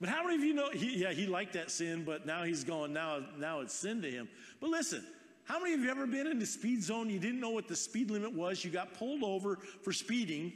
But 0.00 0.10
how 0.10 0.22
many 0.22 0.36
of 0.36 0.42
you 0.42 0.54
know, 0.54 0.70
he, 0.70 0.98
yeah, 0.98 1.12
he 1.12 1.26
liked 1.26 1.54
that 1.54 1.70
sin, 1.70 2.04
but 2.04 2.26
now 2.26 2.42
he's 2.42 2.64
going, 2.64 2.92
now, 2.92 3.20
now 3.38 3.60
it's 3.60 3.72
sin 3.72 4.02
to 4.02 4.10
him. 4.10 4.28
But 4.60 4.68
listen, 4.68 5.02
how 5.44 5.58
many 5.58 5.72
of 5.72 5.80
you 5.80 5.90
ever 5.90 6.06
been 6.06 6.26
in 6.26 6.38
the 6.38 6.46
speed 6.46 6.82
zone? 6.82 7.08
You 7.08 7.18
didn't 7.18 7.40
know 7.40 7.50
what 7.50 7.66
the 7.66 7.76
speed 7.76 8.10
limit 8.10 8.32
was. 8.32 8.62
You 8.64 8.70
got 8.70 8.94
pulled 8.94 9.22
over 9.22 9.58
for 9.82 9.92
speeding. 9.92 10.52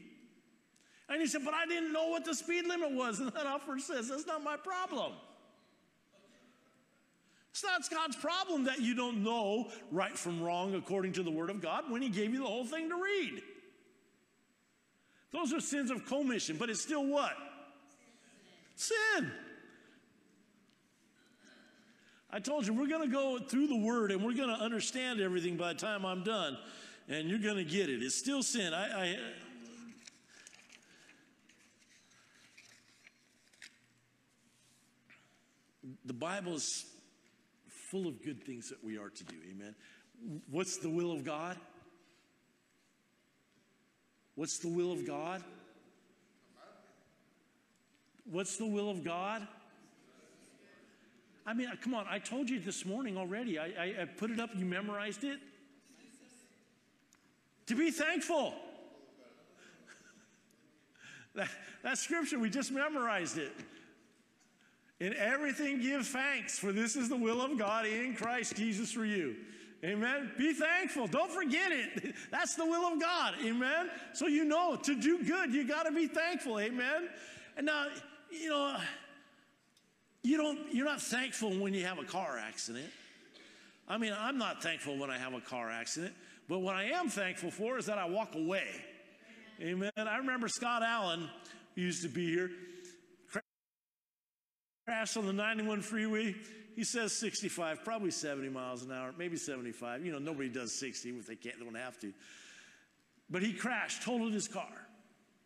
And 1.10 1.20
he 1.20 1.26
said, 1.26 1.44
But 1.44 1.54
I 1.54 1.66
didn't 1.66 1.92
know 1.92 2.06
what 2.08 2.24
the 2.24 2.34
speed 2.34 2.66
limit 2.66 2.92
was. 2.92 3.20
And 3.20 3.32
that 3.32 3.46
officer 3.46 3.94
says, 3.94 4.08
That's 4.08 4.26
not 4.26 4.42
my 4.42 4.56
problem. 4.56 5.12
It's 7.50 7.64
not 7.64 7.82
God's 7.90 8.16
problem 8.16 8.64
that 8.64 8.80
you 8.80 8.94
don't 8.94 9.24
know 9.24 9.68
right 9.90 10.16
from 10.16 10.40
wrong 10.40 10.74
according 10.76 11.14
to 11.14 11.24
the 11.24 11.32
Word 11.32 11.50
of 11.50 11.60
God 11.60 11.90
when 11.90 12.00
He 12.00 12.08
gave 12.08 12.32
you 12.32 12.38
the 12.38 12.46
whole 12.46 12.64
thing 12.64 12.88
to 12.88 12.94
read. 12.94 13.42
Those 15.32 15.52
are 15.52 15.60
sins 15.60 15.90
of 15.90 16.06
commission, 16.06 16.56
but 16.56 16.70
it's 16.70 16.80
still 16.80 17.04
what? 17.04 17.36
Sin. 18.76 19.30
I 22.32 22.38
told 22.38 22.66
you, 22.66 22.72
we're 22.72 22.88
going 22.88 23.08
to 23.08 23.12
go 23.12 23.38
through 23.38 23.66
the 23.66 23.76
word 23.76 24.12
and 24.12 24.24
we're 24.24 24.34
going 24.34 24.48
to 24.48 24.62
understand 24.62 25.20
everything 25.20 25.56
by 25.56 25.72
the 25.72 25.78
time 25.80 26.04
I'm 26.06 26.22
done. 26.22 26.56
And 27.08 27.28
you're 27.28 27.40
going 27.40 27.56
to 27.56 27.64
get 27.64 27.90
it. 27.90 28.02
It's 28.02 28.14
still 28.14 28.42
sin. 28.42 28.72
I, 28.72 29.02
I 29.02 29.16
the 36.04 36.12
Bible 36.12 36.54
is 36.54 36.86
full 37.90 38.06
of 38.06 38.22
good 38.22 38.42
things 38.44 38.68
that 38.68 38.82
we 38.84 38.98
are 38.98 39.08
to 39.08 39.24
do. 39.24 39.36
Amen. 39.50 39.74
What's 40.50 40.78
the 40.78 40.90
will 40.90 41.12
of 41.12 41.24
God? 41.24 41.56
What's 44.34 44.58
the 44.58 44.68
will 44.68 44.92
of 44.92 45.06
God? 45.06 45.42
What's 48.24 48.56
the 48.56 48.66
will 48.66 48.90
of 48.90 49.02
God? 49.02 49.46
I 51.46 51.54
mean, 51.54 51.68
uh, 51.68 51.74
come 51.82 51.94
on, 51.94 52.06
I 52.08 52.18
told 52.18 52.48
you 52.48 52.60
this 52.60 52.84
morning 52.84 53.16
already. 53.16 53.58
I, 53.58 53.64
I, 53.64 53.94
I 54.02 54.04
put 54.04 54.30
it 54.30 54.38
up, 54.38 54.50
you 54.56 54.64
memorized 54.64 55.24
it. 55.24 55.40
To 57.66 57.74
be 57.74 57.90
thankful. 57.90 58.54
that, 61.34 61.48
that 61.82 61.98
scripture, 61.98 62.38
we 62.38 62.50
just 62.50 62.70
memorized 62.70 63.38
it. 63.38 63.52
In 65.00 65.14
everything, 65.14 65.80
give 65.80 66.06
thanks, 66.06 66.58
for 66.58 66.72
this 66.72 66.94
is 66.94 67.08
the 67.08 67.16
will 67.16 67.40
of 67.40 67.58
God 67.58 67.86
in 67.86 68.14
Christ 68.14 68.56
Jesus 68.56 68.92
for 68.92 69.04
you. 69.04 69.34
Amen. 69.82 70.30
Be 70.36 70.52
thankful. 70.52 71.06
Don't 71.06 71.30
forget 71.30 71.72
it. 71.72 72.14
That's 72.30 72.54
the 72.54 72.66
will 72.66 72.92
of 72.92 73.00
God. 73.00 73.34
Amen. 73.42 73.88
So 74.12 74.26
you 74.26 74.44
know 74.44 74.76
to 74.76 74.94
do 74.94 75.24
good, 75.24 75.54
you 75.54 75.66
got 75.66 75.84
to 75.84 75.92
be 75.92 76.06
thankful. 76.06 76.60
Amen. 76.60 77.08
And 77.56 77.64
now, 77.64 77.86
you 78.30 78.50
know, 78.50 78.76
you 80.22 80.36
don't, 80.36 80.58
you're 80.70 80.84
not 80.84 81.00
thankful 81.00 81.56
when 81.58 81.72
you 81.72 81.86
have 81.86 81.98
a 81.98 82.04
car 82.04 82.38
accident. 82.38 82.90
I 83.88 83.96
mean, 83.96 84.14
I'm 84.16 84.36
not 84.36 84.62
thankful 84.62 84.98
when 84.98 85.10
I 85.10 85.16
have 85.16 85.32
a 85.32 85.40
car 85.40 85.70
accident, 85.70 86.12
but 86.46 86.58
what 86.58 86.74
I 86.74 86.84
am 86.84 87.08
thankful 87.08 87.50
for 87.50 87.78
is 87.78 87.86
that 87.86 87.96
I 87.96 88.04
walk 88.04 88.34
away. 88.34 88.68
Amen. 89.62 89.90
I 89.96 90.18
remember 90.18 90.46
Scott 90.46 90.82
Allen, 90.82 91.28
used 91.74 92.02
to 92.02 92.08
be 92.08 92.26
here, 92.26 92.50
crashed 94.90 95.16
on 95.16 95.24
the 95.24 95.32
91 95.32 95.82
freeway. 95.82 96.34
He 96.74 96.82
says 96.82 97.12
65, 97.12 97.84
probably 97.84 98.10
70 98.10 98.48
miles 98.48 98.82
an 98.82 98.90
hour, 98.90 99.14
maybe 99.16 99.36
75. 99.36 100.04
You 100.04 100.10
know, 100.10 100.18
nobody 100.18 100.48
does 100.48 100.72
60 100.72 101.10
if 101.10 101.28
they 101.28 101.36
can't, 101.36 101.56
they 101.60 101.64
don't 101.64 101.76
have 101.76 101.96
to. 102.00 102.12
But 103.30 103.44
he 103.44 103.52
crashed, 103.52 104.02
totaled 104.02 104.32
his 104.32 104.48
car. 104.48 104.88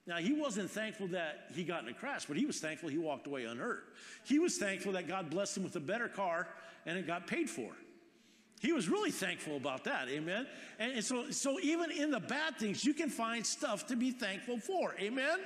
Now, 0.07 0.17
he 0.17 0.33
wasn't 0.33 0.71
thankful 0.71 1.09
that 1.09 1.51
he 1.55 1.63
got 1.63 1.83
in 1.83 1.91
a 1.91 1.93
crash, 1.93 2.25
but 2.25 2.39
he 2.39 2.47
was 2.47 2.59
thankful 2.59 2.89
he 2.89 2.97
walked 2.97 3.27
away 3.27 3.45
unhurt. 3.45 3.85
He 4.25 4.39
was 4.39 4.57
thankful 4.57 4.93
that 4.93 5.09
God 5.09 5.29
blessed 5.29 5.59
him 5.59 5.65
with 5.65 5.77
a 5.77 5.81
better 5.81 6.09
car 6.09 6.49
and 6.87 6.97
it 6.97 7.07
got 7.07 7.27
paid 7.27 7.51
for. 7.51 7.73
He 8.61 8.73
was 8.73 8.89
really 8.89 9.11
thankful 9.11 9.59
about 9.59 9.85
that, 9.85 10.09
amen? 10.09 10.47
And, 10.79 11.05
so, 11.05 11.31
so 11.31 11.61
even 11.61 11.91
in 11.91 12.11
the 12.11 12.21
bad 12.21 12.57
things, 12.57 12.83
you 12.83 12.95
can 12.95 13.11
find 13.11 13.45
stuff 13.45 13.87
to 13.89 13.97
be 13.97 14.11
thankful 14.11 14.59
for, 14.59 14.95
amen? 14.99 15.41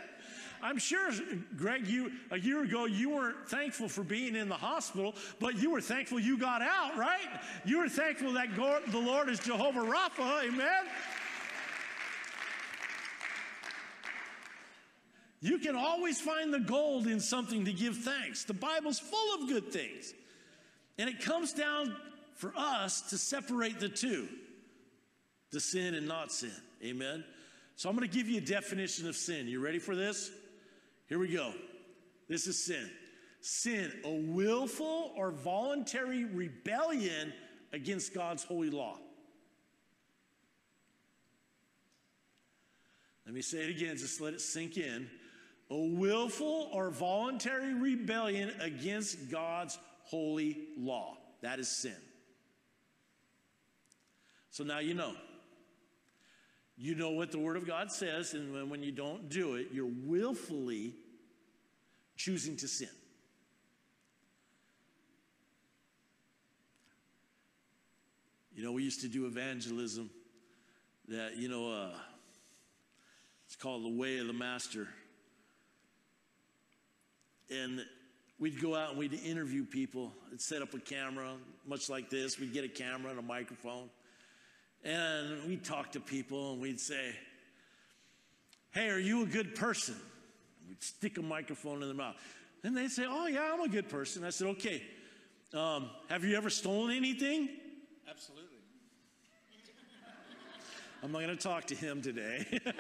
I'm 0.63 0.79
sure, 0.79 1.11
Greg, 1.57 1.87
you 1.87 2.13
a 2.31 2.39
year 2.39 2.63
ago 2.63 2.87
you 2.87 3.11
weren't 3.11 3.49
thankful 3.49 3.89
for 3.89 4.03
being 4.03 4.37
in 4.37 4.49
the 4.49 4.55
hospital, 4.55 5.15
but 5.41 5.57
you 5.57 5.71
were 5.71 5.81
thankful 5.81 6.19
you 6.19 6.39
got 6.39 6.63
out, 6.63 6.97
right? 6.97 7.41
You 7.65 7.79
were 7.79 7.89
thankful 7.89 8.33
that 8.33 8.55
the 8.55 8.99
Lord 8.99 9.29
is 9.29 9.39
Jehovah 9.39 9.81
Rapha, 9.81 10.45
amen? 10.45 10.85
You 15.41 15.59
can 15.59 15.77
always 15.77 16.21
find 16.21 16.53
the 16.53 16.61
gold 16.61 17.07
in 17.07 17.21
something 17.21 17.65
to 17.65 17.73
give 17.73 17.97
thanks. 17.99 18.45
The 18.45 18.55
Bible's 18.55 18.99
full 18.99 19.35
of 19.35 19.49
good 19.49 19.73
things. 19.73 20.13
And 20.99 21.09
it 21.09 21.21
comes 21.21 21.53
down 21.53 21.95
for 22.35 22.53
us 22.57 23.03
to 23.11 23.19
separate 23.19 23.79
the 23.79 23.89
two 23.89 24.29
the 25.51 25.61
sin 25.61 25.95
and 25.95 26.07
not 26.07 26.31
sin. 26.31 26.53
Amen. 26.85 27.25
So 27.77 27.89
I'm 27.89 27.97
going 27.97 28.09
to 28.09 28.15
give 28.15 28.29
you 28.29 28.39
a 28.39 28.45
definition 28.45 29.09
of 29.09 29.17
sin. 29.17 29.49
You 29.49 29.61
ready 29.61 29.79
for 29.79 29.97
this? 29.97 30.31
Here 31.09 31.19
we 31.19 31.29
go. 31.29 31.53
This 32.29 32.47
is 32.47 32.65
sin. 32.65 32.91
Sin, 33.41 33.93
a 34.05 34.13
willful 34.13 35.13
or 35.17 35.31
voluntary 35.31 36.25
rebellion 36.25 37.33
against 37.73 38.15
God's 38.15 38.45
holy 38.45 38.71
law. 38.71 38.99
Let 43.25 43.35
me 43.35 43.43
say 43.43 43.59
it 43.59 43.71
again, 43.71 43.97
just 43.97 44.21
let 44.21 44.35
it 44.35 44.41
sink 44.41 44.77
in 44.77 45.09
a 45.71 45.77
willful 45.77 46.71
or 46.73 46.91
voluntary 46.91 47.75
rebellion 47.75 48.53
against 48.61 49.31
God's 49.31 49.79
holy 50.05 50.69
law. 50.79 51.19
That 51.43 51.59
is 51.59 51.69
sin. 51.69 51.97
So 54.51 54.65
now 54.65 54.79
you 54.79 54.95
know. 54.95 55.13
You 56.81 56.95
know 56.95 57.11
what 57.11 57.33
the 57.33 57.41
Word 57.41 57.57
of 57.57 57.67
God 57.67 57.91
says, 57.91 58.35
and 58.35 58.71
when 58.71 58.85
you 58.85 58.93
don't 58.93 59.29
do 59.29 59.57
it, 59.57 59.69
you're 59.73 59.91
willfully 60.05 60.95
choosing 62.17 62.57
to 62.59 62.69
sin. 62.69 62.89
You 68.55 68.63
know, 68.63 68.71
we 68.73 68.85
used 68.85 69.01
to 69.01 69.09
do 69.09 69.27
evangelism 69.27 70.09
that, 71.09 71.37
you 71.37 71.49
know, 71.49 71.71
uh, 71.71 71.91
it's 73.47 73.57
called 73.57 73.85
the 73.85 73.97
way 73.97 74.19
of 74.19 74.29
the 74.29 74.33
master. 74.33 74.87
And 77.51 77.85
we'd 78.39 78.61
go 78.61 78.77
out 78.77 78.91
and 78.91 78.99
we'd 78.99 79.15
interview 79.15 79.65
people 79.65 80.13
and 80.31 80.41
set 80.41 80.63
up 80.63 80.75
a 80.75 80.79
camera, 80.79 81.33
much 81.67 81.89
like 81.89 82.09
this. 82.09 82.39
We'd 82.39 82.53
get 82.53 82.65
a 82.65 82.69
camera 82.69 83.11
and 83.11 83.19
a 83.19 83.23
microphone. 83.23 83.91
And 84.85 85.49
we'd 85.49 85.65
talk 85.65 85.93
to 85.93 86.01
people 86.01 86.53
and 86.53 86.61
we'd 86.61 86.81
say, 86.81 87.15
Hey, 88.71 88.91
are 88.91 88.99
you 88.99 89.23
a 89.23 89.27
good 89.27 89.55
person? 89.55 89.97
We'd 90.69 90.83
stick 90.83 91.19
a 91.19 91.23
microphone 91.23 91.83
in 91.83 91.89
their 91.89 91.97
mouth. 91.97 92.17
And 92.63 92.77
they'd 92.77 92.91
say, 92.91 93.07
Oh, 93.09 93.27
yeah, 93.27 93.51
I'm 93.53 93.61
a 93.61 93.69
good 93.69 93.89
person. 93.89 94.25
I 94.25 94.31
said, 94.31 94.49
Okay, 94.49 94.83
um, 95.55 95.91
have 96.09 96.25
you 96.25 96.37
ever 96.37 96.51
stolen 96.51 96.97
anything? 96.97 97.49
Absolutely. 98.09 98.45
I'm 101.03 101.13
not 101.13 101.23
going 101.23 101.37
to 101.37 101.43
talk 101.43 101.67
to 101.67 101.75
him 101.75 102.03
today. 102.03 102.45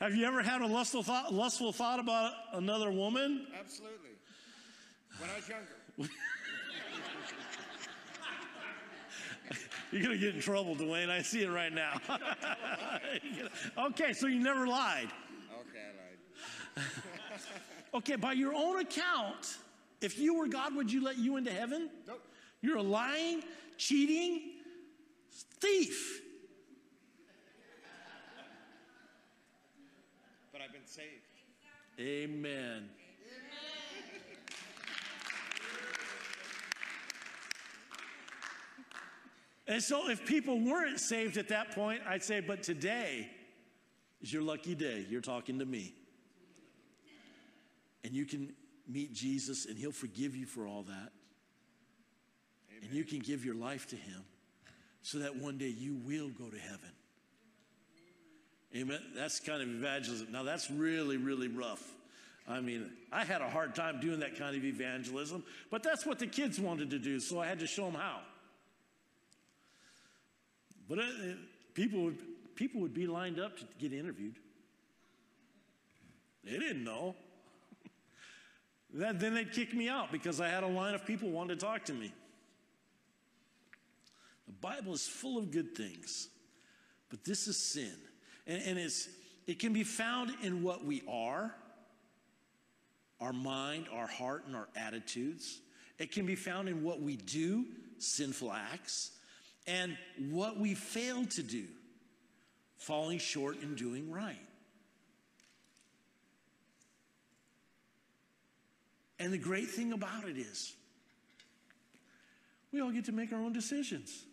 have 0.00 0.14
you 0.14 0.26
ever 0.26 0.42
had 0.42 0.62
a 0.62 0.66
lustful 0.66 1.02
thought, 1.02 1.32
lustful 1.32 1.72
thought 1.72 2.00
about 2.00 2.32
another 2.52 2.90
woman? 2.90 3.46
Absolutely. 3.58 4.10
When 5.18 5.30
I 5.30 5.36
was 5.36 5.48
younger. 5.48 5.76
You're 9.92 10.02
going 10.02 10.18
to 10.18 10.24
get 10.24 10.34
in 10.34 10.40
trouble, 10.40 10.74
Dwayne. 10.74 11.10
I 11.10 11.20
see 11.20 11.42
it 11.42 11.50
right 11.50 11.72
now. 11.72 12.00
okay, 13.78 14.14
so 14.14 14.26
you 14.26 14.40
never 14.40 14.66
lied. 14.66 15.10
Okay, 15.52 15.80
I 15.84 16.80
lied. 16.80 16.84
Okay, 17.94 18.16
by 18.16 18.32
your 18.32 18.54
own 18.54 18.80
account, 18.80 19.58
if 20.00 20.18
you 20.18 20.34
were 20.34 20.48
God, 20.48 20.74
would 20.74 20.90
you 20.90 21.04
let 21.04 21.18
you 21.18 21.36
into 21.36 21.52
heaven? 21.52 21.90
Nope. 22.08 22.22
You're 22.62 22.78
a 22.78 22.82
lying, 22.82 23.42
cheating 23.76 24.52
thief. 25.60 26.22
But 30.52 30.62
I've 30.62 30.72
been 30.72 30.86
saved. 30.86 31.08
Amen. 32.00 32.88
And 39.66 39.82
so, 39.82 40.10
if 40.10 40.26
people 40.26 40.58
weren't 40.58 40.98
saved 40.98 41.36
at 41.36 41.48
that 41.48 41.72
point, 41.72 42.02
I'd 42.08 42.24
say, 42.24 42.40
but 42.40 42.62
today 42.62 43.30
is 44.20 44.32
your 44.32 44.42
lucky 44.42 44.74
day. 44.74 45.06
You're 45.08 45.20
talking 45.20 45.58
to 45.60 45.64
me. 45.64 45.94
And 48.04 48.12
you 48.12 48.24
can 48.24 48.52
meet 48.88 49.12
Jesus, 49.12 49.66
and 49.66 49.78
He'll 49.78 49.92
forgive 49.92 50.34
you 50.34 50.46
for 50.46 50.66
all 50.66 50.82
that. 50.82 51.12
And 52.82 52.92
you 52.92 53.04
can 53.04 53.20
give 53.20 53.44
your 53.44 53.54
life 53.54 53.86
to 53.88 53.96
Him 53.96 54.24
so 55.02 55.18
that 55.18 55.36
one 55.36 55.58
day 55.58 55.68
you 55.68 55.94
will 55.94 56.30
go 56.30 56.48
to 56.48 56.58
heaven. 56.58 56.90
Amen. 58.74 59.00
That's 59.14 59.38
kind 59.38 59.62
of 59.62 59.68
evangelism. 59.68 60.32
Now, 60.32 60.42
that's 60.42 60.70
really, 60.70 61.18
really 61.18 61.48
rough. 61.48 61.92
I 62.48 62.60
mean, 62.60 62.90
I 63.12 63.24
had 63.24 63.40
a 63.42 63.48
hard 63.48 63.74
time 63.74 64.00
doing 64.00 64.20
that 64.20 64.36
kind 64.36 64.56
of 64.56 64.64
evangelism, 64.64 65.44
but 65.70 65.82
that's 65.82 66.04
what 66.04 66.18
the 66.18 66.26
kids 66.26 66.58
wanted 66.58 66.90
to 66.90 66.98
do, 66.98 67.20
so 67.20 67.38
I 67.38 67.46
had 67.46 67.60
to 67.60 67.66
show 67.66 67.84
them 67.84 67.94
how. 67.94 68.20
But 70.88 70.98
uh, 70.98 71.02
people, 71.74 72.04
would, 72.04 72.18
people 72.54 72.80
would 72.80 72.94
be 72.94 73.06
lined 73.06 73.38
up 73.38 73.56
to 73.58 73.64
get 73.78 73.92
interviewed. 73.92 74.36
They 76.44 76.58
didn't 76.58 76.84
know. 76.84 77.14
that, 78.94 79.20
then 79.20 79.34
they'd 79.34 79.52
kick 79.52 79.74
me 79.74 79.88
out 79.88 80.10
because 80.10 80.40
I 80.40 80.48
had 80.48 80.64
a 80.64 80.68
line 80.68 80.94
of 80.94 81.06
people 81.06 81.30
wanting 81.30 81.56
to 81.56 81.64
talk 81.64 81.84
to 81.86 81.94
me. 81.94 82.12
The 84.46 84.52
Bible 84.52 84.92
is 84.92 85.06
full 85.06 85.38
of 85.38 85.50
good 85.50 85.74
things, 85.74 86.28
but 87.10 87.24
this 87.24 87.46
is 87.46 87.56
sin. 87.56 87.94
And, 88.46 88.62
and 88.62 88.78
it's, 88.78 89.08
it 89.46 89.58
can 89.58 89.72
be 89.72 89.84
found 89.84 90.32
in 90.42 90.62
what 90.62 90.84
we 90.84 91.02
are, 91.08 91.54
our 93.20 93.32
mind, 93.32 93.86
our 93.92 94.06
heart, 94.06 94.44
and 94.46 94.56
our 94.56 94.68
attitudes. 94.74 95.60
It 95.98 96.10
can 96.10 96.26
be 96.26 96.34
found 96.34 96.68
in 96.68 96.82
what 96.82 97.00
we 97.00 97.16
do, 97.16 97.66
sinful 97.98 98.52
acts, 98.52 99.12
and 99.66 99.96
what 100.30 100.58
we 100.58 100.74
fail 100.74 101.24
to 101.26 101.42
do, 101.42 101.66
falling 102.76 103.18
short 103.18 103.62
in 103.62 103.74
doing 103.74 104.10
right. 104.10 104.36
And 109.18 109.32
the 109.32 109.38
great 109.38 109.68
thing 109.68 109.92
about 109.92 110.28
it 110.28 110.36
is, 110.36 110.74
we 112.72 112.80
all 112.80 112.90
get 112.90 113.04
to 113.04 113.12
make 113.12 113.32
our 113.32 113.38
own 113.38 113.52
decisions. 113.52 114.24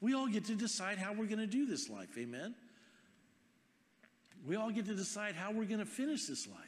We 0.00 0.14
all 0.14 0.26
get 0.26 0.44
to 0.46 0.54
decide 0.54 0.98
how 0.98 1.12
we're 1.12 1.26
going 1.26 1.38
to 1.38 1.46
do 1.46 1.64
this 1.64 1.88
life. 1.88 2.18
Amen. 2.18 2.54
We 4.44 4.56
all 4.56 4.70
get 4.70 4.86
to 4.86 4.94
decide 4.94 5.36
how 5.36 5.52
we're 5.52 5.64
going 5.64 5.78
to 5.78 5.86
finish 5.86 6.26
this 6.26 6.46
life. 6.48 6.58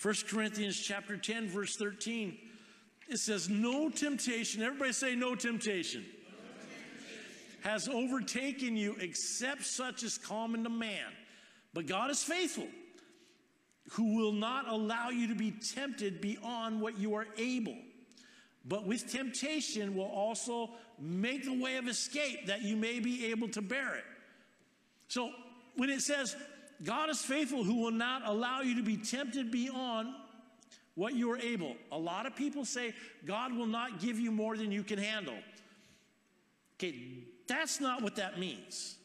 1 0.00 0.14
Corinthians 0.28 0.78
chapter 0.78 1.16
10 1.16 1.48
verse 1.48 1.76
13 1.76 2.38
it 3.08 3.18
says 3.18 3.48
no 3.48 3.88
temptation 3.88 4.62
everybody 4.62 4.92
say 4.92 5.14
no 5.14 5.34
temptation, 5.34 6.02
no 6.02 6.30
temptation. 6.30 7.62
has 7.62 7.88
overtaken 7.88 8.76
you 8.76 8.96
except 9.00 9.64
such 9.64 10.02
as 10.02 10.18
common 10.18 10.64
to 10.64 10.70
man 10.70 11.12
but 11.74 11.86
God 11.86 12.10
is 12.10 12.22
faithful 12.22 12.68
who 13.92 14.16
will 14.16 14.32
not 14.32 14.68
allow 14.68 15.08
you 15.08 15.28
to 15.28 15.34
be 15.34 15.50
tempted 15.50 16.20
beyond 16.20 16.80
what 16.80 16.98
you 16.98 17.14
are 17.14 17.26
able 17.36 17.76
but 18.68 18.86
with 18.86 19.10
temptation 19.10 19.94
will 19.94 20.04
also 20.04 20.70
make 21.00 21.44
the 21.44 21.58
way 21.58 21.76
of 21.76 21.88
escape 21.88 22.46
that 22.46 22.62
you 22.62 22.76
may 22.76 23.00
be 23.00 23.26
able 23.26 23.48
to 23.48 23.62
bear 23.62 23.96
it. 23.96 24.04
So 25.08 25.30
when 25.76 25.88
it 25.88 26.02
says, 26.02 26.36
God 26.84 27.08
is 27.08 27.22
faithful 27.22 27.64
who 27.64 27.76
will 27.76 27.90
not 27.90 28.22
allow 28.26 28.60
you 28.60 28.76
to 28.76 28.82
be 28.82 28.96
tempted 28.96 29.50
beyond 29.50 30.08
what 30.98 31.14
you 31.14 31.30
are 31.30 31.38
able. 31.38 31.76
A 31.92 31.96
lot 31.96 32.26
of 32.26 32.34
people 32.34 32.64
say 32.64 32.92
God 33.24 33.56
will 33.56 33.68
not 33.68 34.00
give 34.00 34.18
you 34.18 34.32
more 34.32 34.56
than 34.56 34.72
you 34.72 34.82
can 34.82 34.98
handle. 34.98 35.38
Okay, 36.74 37.22
that's 37.46 37.80
not 37.80 38.02
what 38.02 38.16
that 38.16 38.40
means. 38.40 38.96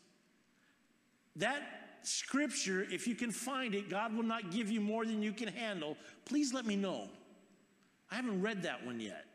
That 1.36 1.62
scripture, 2.02 2.88
if 2.92 3.08
you 3.08 3.14
can 3.14 3.32
find 3.32 3.76
it, 3.76 3.92
God 3.92 4.12
will 4.16 4.24
not 4.24 4.50
give 4.50 4.72
you 4.72 4.82
more 4.82 5.06
than 5.06 5.22
you 5.22 5.34
can 5.34 5.48
handle. 5.48 5.96
Please 6.26 6.52
let 6.52 6.66
me 6.66 6.76
know. 6.76 7.10
I 8.10 8.16
haven't 8.16 8.42
read 8.42 8.64
that 8.64 8.84
one 8.84 9.00
yet. 9.00 9.26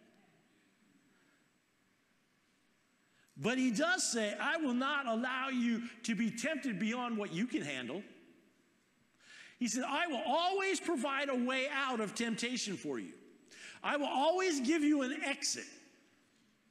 But 3.37 3.59
he 3.59 3.71
does 3.71 4.03
say, 4.03 4.35
I 4.41 4.57
will 4.57 4.75
not 4.75 5.07
allow 5.07 5.49
you 5.49 5.83
to 6.03 6.17
be 6.17 6.29
tempted 6.29 6.81
beyond 6.81 7.19
what 7.19 7.33
you 7.33 7.47
can 7.47 7.63
handle. 7.63 8.03
He 9.59 9.69
said, 9.69 9.85
I 9.87 10.07
will 10.07 10.23
always 10.27 10.79
provide 10.79 11.29
a 11.29 11.35
way 11.35 11.67
out 11.73 12.01
of 12.01 12.15
temptation 12.15 12.77
for 12.77 12.99
you. 12.99 13.13
I 13.83 13.97
will 13.97 14.07
always 14.07 14.61
give 14.61 14.83
you 14.83 15.03
an 15.03 15.19
exit. 15.25 15.65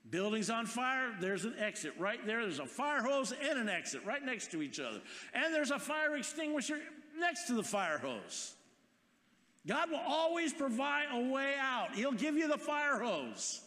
Building's 0.09 0.49
on 0.49 0.65
fire, 0.65 1.13
there's 1.19 1.43
an 1.43 1.55
exit 1.59 1.93
right 1.99 2.25
there. 2.25 2.41
There's 2.41 2.59
a 2.59 2.65
fire 2.65 3.03
hose 3.03 3.33
and 3.33 3.59
an 3.59 3.67
exit 3.67 4.05
right 4.05 4.23
next 4.23 4.51
to 4.51 4.61
each 4.61 4.79
other. 4.79 5.01
And 5.33 5.53
there's 5.53 5.71
a 5.71 5.79
fire 5.79 6.15
extinguisher 6.15 6.79
next 7.19 7.47
to 7.47 7.53
the 7.53 7.63
fire 7.63 7.97
hose. 7.97 8.53
God 9.67 9.91
will 9.91 10.03
always 10.07 10.53
provide 10.53 11.07
a 11.11 11.29
way 11.29 11.55
out. 11.59 11.93
He'll 11.93 12.13
give 12.13 12.35
you 12.35 12.47
the 12.47 12.57
fire 12.57 12.99
hose 12.99 13.61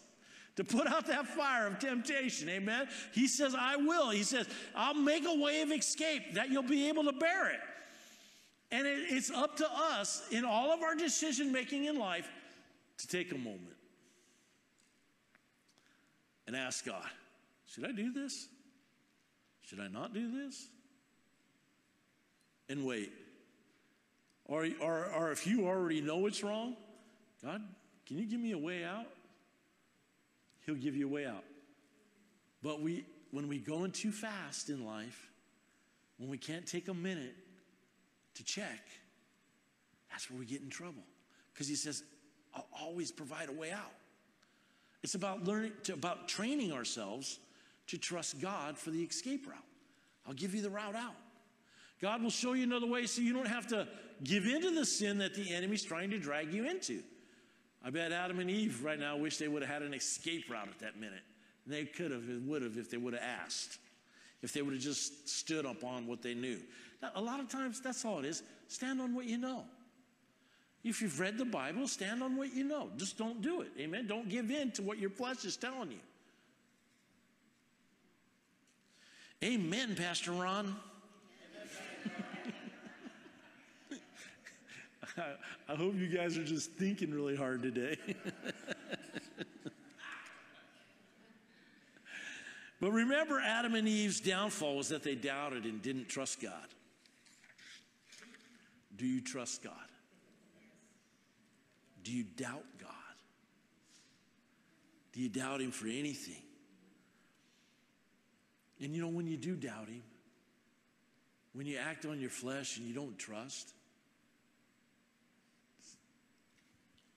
to 0.56 0.64
put 0.64 0.86
out 0.86 1.06
that 1.08 1.26
fire 1.26 1.66
of 1.66 1.78
temptation. 1.78 2.48
Amen. 2.48 2.88
He 3.12 3.28
says, 3.28 3.54
I 3.58 3.76
will. 3.76 4.08
He 4.08 4.22
says, 4.22 4.48
I'll 4.74 4.94
make 4.94 5.26
a 5.26 5.34
way 5.34 5.60
of 5.60 5.70
escape 5.70 6.34
that 6.34 6.50
you'll 6.50 6.62
be 6.62 6.88
able 6.88 7.04
to 7.04 7.12
bear 7.12 7.50
it. 7.50 7.60
And 8.72 8.86
it, 8.86 8.98
it's 9.10 9.30
up 9.30 9.56
to 9.56 9.68
us 9.70 10.22
in 10.30 10.44
all 10.44 10.72
of 10.72 10.82
our 10.82 10.94
decision 10.94 11.52
making 11.52 11.84
in 11.84 11.98
life 11.98 12.28
to 12.98 13.08
take 13.08 13.32
a 13.32 13.38
moment 13.38 13.76
and 16.46 16.56
ask 16.56 16.84
God, 16.84 17.08
should 17.66 17.84
I 17.84 17.92
do 17.92 18.12
this? 18.12 18.48
Should 19.62 19.80
I 19.80 19.88
not 19.88 20.12
do 20.12 20.44
this? 20.44 20.68
And 22.68 22.84
wait. 22.84 23.12
Or, 24.46 24.66
or, 24.80 25.06
or 25.16 25.30
if 25.30 25.46
you 25.46 25.66
already 25.66 26.00
know 26.00 26.26
it's 26.26 26.42
wrong, 26.42 26.76
God, 27.44 27.62
can 28.06 28.18
you 28.18 28.26
give 28.26 28.40
me 28.40 28.52
a 28.52 28.58
way 28.58 28.84
out? 28.84 29.06
He'll 30.66 30.74
give 30.74 30.96
you 30.96 31.06
a 31.06 31.10
way 31.10 31.26
out. 31.26 31.44
But 32.62 32.80
we, 32.80 33.04
when 33.30 33.48
we 33.48 33.58
go 33.58 33.84
in 33.84 33.92
too 33.92 34.12
fast 34.12 34.68
in 34.68 34.84
life, 34.84 35.30
when 36.18 36.28
we 36.28 36.36
can't 36.36 36.66
take 36.66 36.88
a 36.88 36.94
minute 36.94 37.34
to 38.34 38.44
check, 38.44 38.80
that's 40.10 40.30
where 40.30 40.38
we 40.38 40.46
get 40.46 40.62
in 40.62 40.70
trouble. 40.70 41.02
Because 41.52 41.68
he 41.68 41.74
says, 41.74 42.02
I'll 42.54 42.68
always 42.80 43.12
provide 43.12 43.48
a 43.48 43.52
way 43.52 43.70
out. 43.70 43.92
It's 45.02 45.14
about 45.14 45.44
learning, 45.44 45.72
to, 45.84 45.94
about 45.94 46.28
training 46.28 46.72
ourselves 46.72 47.38
to 47.88 47.98
trust 47.98 48.40
God 48.40 48.78
for 48.78 48.90
the 48.90 49.02
escape 49.02 49.46
route. 49.46 49.56
I'll 50.26 50.34
give 50.34 50.54
you 50.54 50.62
the 50.62 50.70
route 50.70 50.94
out. 50.94 51.16
God 52.00 52.22
will 52.22 52.30
show 52.30 52.54
you 52.54 52.64
another 52.64 52.86
way 52.86 53.06
so 53.06 53.20
you 53.20 53.32
don't 53.32 53.48
have 53.48 53.66
to 53.68 53.86
give 54.24 54.46
into 54.46 54.70
the 54.70 54.84
sin 54.84 55.18
that 55.18 55.34
the 55.34 55.52
enemy's 55.52 55.82
trying 55.82 56.10
to 56.10 56.18
drag 56.18 56.52
you 56.52 56.68
into. 56.68 57.02
I 57.84 57.90
bet 57.90 58.12
Adam 58.12 58.38
and 58.40 58.50
Eve 58.50 58.84
right 58.84 58.98
now 58.98 59.16
wish 59.16 59.38
they 59.38 59.48
would 59.48 59.62
have 59.62 59.70
had 59.70 59.82
an 59.82 59.94
escape 59.94 60.50
route 60.50 60.68
at 60.68 60.78
that 60.80 60.98
minute. 60.98 61.22
And 61.64 61.74
they 61.74 61.84
could 61.84 62.10
have 62.10 62.22
and 62.28 62.46
would 62.48 62.62
have 62.62 62.76
if 62.76 62.90
they 62.90 62.96
would 62.96 63.14
have 63.14 63.22
asked, 63.22 63.78
if 64.42 64.52
they 64.52 64.62
would 64.62 64.74
have 64.74 64.82
just 64.82 65.28
stood 65.28 65.66
up 65.66 65.84
on 65.84 66.06
what 66.06 66.22
they 66.22 66.34
knew. 66.34 66.58
Now, 67.02 67.10
a 67.14 67.20
lot 67.20 67.40
of 67.40 67.48
times, 67.48 67.80
that's 67.80 68.04
all 68.04 68.18
it 68.18 68.24
is. 68.26 68.42
Stand 68.68 69.00
on 69.00 69.14
what 69.14 69.24
you 69.24 69.38
know. 69.38 69.64
If 70.82 71.02
you've 71.02 71.20
read 71.20 71.36
the 71.36 71.44
Bible, 71.44 71.86
stand 71.88 72.22
on 72.22 72.36
what 72.36 72.54
you 72.54 72.64
know. 72.64 72.88
Just 72.96 73.18
don't 73.18 73.42
do 73.42 73.60
it. 73.60 73.68
Amen. 73.78 74.06
Don't 74.06 74.28
give 74.28 74.50
in 74.50 74.70
to 74.72 74.82
what 74.82 74.98
your 74.98 75.10
flesh 75.10 75.44
is 75.44 75.56
telling 75.56 75.90
you. 75.92 75.98
Amen, 79.42 79.94
Pastor 79.96 80.32
Ron. 80.32 80.76
I 85.68 85.74
hope 85.74 85.96
you 85.96 86.08
guys 86.08 86.36
are 86.38 86.44
just 86.44 86.72
thinking 86.72 87.10
really 87.12 87.36
hard 87.36 87.62
today. 87.62 87.96
but 92.80 92.90
remember, 92.90 93.40
Adam 93.40 93.74
and 93.74 93.88
Eve's 93.88 94.20
downfall 94.20 94.76
was 94.76 94.90
that 94.90 95.02
they 95.02 95.14
doubted 95.14 95.64
and 95.64 95.80
didn't 95.82 96.08
trust 96.08 96.40
God. 96.40 96.68
Do 99.00 99.06
you 99.06 99.22
trust 99.22 99.62
God? 99.62 99.72
Do 102.04 102.12
you 102.12 102.22
doubt 102.22 102.66
God? 102.78 102.90
Do 105.14 105.22
you 105.22 105.30
doubt 105.30 105.62
Him 105.62 105.70
for 105.70 105.86
anything? 105.86 106.42
And 108.78 108.94
you 108.94 109.00
know, 109.00 109.08
when 109.08 109.26
you 109.26 109.38
do 109.38 109.56
doubt 109.56 109.88
Him, 109.88 110.02
when 111.54 111.66
you 111.66 111.78
act 111.78 112.04
on 112.04 112.20
your 112.20 112.28
flesh 112.28 112.76
and 112.76 112.86
you 112.86 112.92
don't 112.92 113.18
trust, 113.18 113.72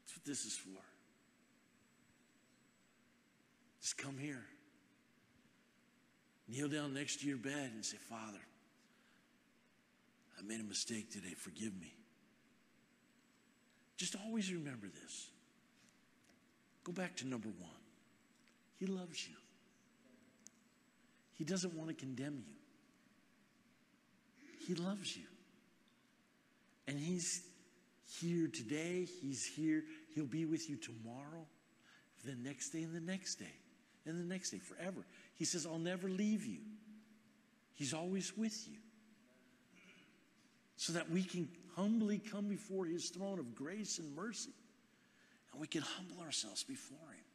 that's 0.06 0.16
what 0.16 0.24
this 0.26 0.46
is 0.46 0.54
for. 0.54 0.70
Just 3.82 3.98
come 3.98 4.18
here. 4.18 4.46
Kneel 6.48 6.70
down 6.70 6.94
next 6.94 7.20
to 7.20 7.28
your 7.28 7.36
bed 7.36 7.72
and 7.74 7.84
say, 7.84 7.98
Father, 7.98 8.40
I 10.38 10.42
made 10.42 10.60
a 10.60 10.64
mistake 10.64 11.12
today. 11.12 11.34
Forgive 11.38 11.74
me. 11.80 11.94
Just 13.98 14.16
always 14.26 14.52
remember 14.52 14.88
this. 14.88 15.30
Go 16.84 16.92
back 16.92 17.16
to 17.18 17.28
number 17.28 17.50
one. 17.50 17.70
He 18.78 18.86
loves 18.86 19.28
you. 19.28 19.36
He 21.34 21.44
doesn't 21.44 21.74
want 21.74 21.90
to 21.90 21.96
condemn 21.96 22.44
you. 22.46 22.54
He 24.68 24.76
loves 24.76 25.16
you. 25.16 25.24
And 26.88 27.00
He's 27.00 27.44
here 28.20 28.48
today. 28.48 29.08
He's 29.22 29.46
here. 29.46 29.84
He'll 30.14 30.26
be 30.26 30.46
with 30.46 30.70
you 30.70 30.78
tomorrow, 30.78 31.46
the 32.26 32.36
next 32.36 32.70
day, 32.70 32.84
and 32.84 32.94
the 32.94 33.00
next 33.00 33.36
day, 33.36 33.56
and 34.06 34.20
the 34.20 34.26
next 34.34 34.52
day, 34.52 34.60
forever. 34.60 35.06
He 35.36 35.46
says, 35.46 35.66
I'll 35.66 35.80
never 35.80 36.08
leave 36.08 36.46
you. 36.46 36.60
He's 37.74 37.94
always 37.94 38.36
with 38.38 38.68
you. 38.68 38.78
So 40.84 40.92
that 40.92 41.10
we 41.10 41.24
can 41.24 41.48
humbly 41.78 42.20
come 42.20 42.50
before 42.50 42.86
His 42.86 43.10
throne 43.10 43.40
of 43.40 43.56
grace 43.56 44.00
and 44.00 44.14
mercy. 44.16 44.52
And 45.52 45.62
we 45.62 45.68
can 45.68 45.82
humble 45.82 46.22
ourselves 46.22 46.64
before 46.64 46.98
Him. 46.98 47.26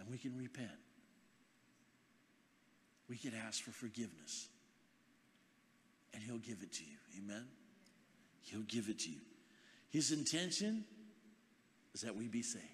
And 0.00 0.10
we 0.10 0.18
can 0.18 0.36
repent 0.36 0.70
we 3.12 3.18
can 3.18 3.34
ask 3.46 3.62
for 3.62 3.72
forgiveness. 3.72 4.48
And 6.14 6.22
He'll 6.22 6.38
give 6.38 6.62
it 6.62 6.72
to 6.72 6.82
you. 6.82 6.96
Amen? 7.18 7.44
He'll 8.40 8.62
give 8.62 8.88
it 8.88 9.00
to 9.00 9.10
you. 9.10 9.20
His 9.90 10.12
intention 10.12 10.84
is 11.94 12.00
that 12.00 12.16
we 12.16 12.26
be 12.26 12.40
saved. 12.40 12.64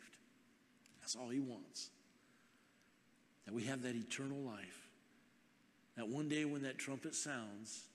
That's 1.01 1.17
all 1.17 1.29
He 1.29 1.41
wants. 1.41 1.91
That 3.47 3.53
we 3.53 3.65
have 3.65 3.83
that 3.83 3.97
eternal 3.97 4.39
life. 4.39 4.89
That 5.97 6.09
one 6.09 6.29
day 6.29 6.45
when 6.45 6.63
that 6.63 6.79
trumpet 6.79 7.17
sounds, 7.17 7.87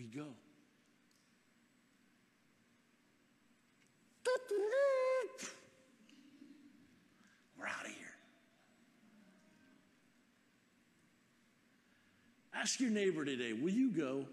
we 0.00 0.06
go. 0.06 0.26
We're 7.58 7.66
out 7.66 7.84
of 7.84 7.92
here. 7.92 8.06
Ask 12.54 12.80
your 12.80 12.90
neighbor 12.90 13.26
today, 13.26 13.52
will 13.52 13.70
you 13.70 13.90
go? 13.90 14.24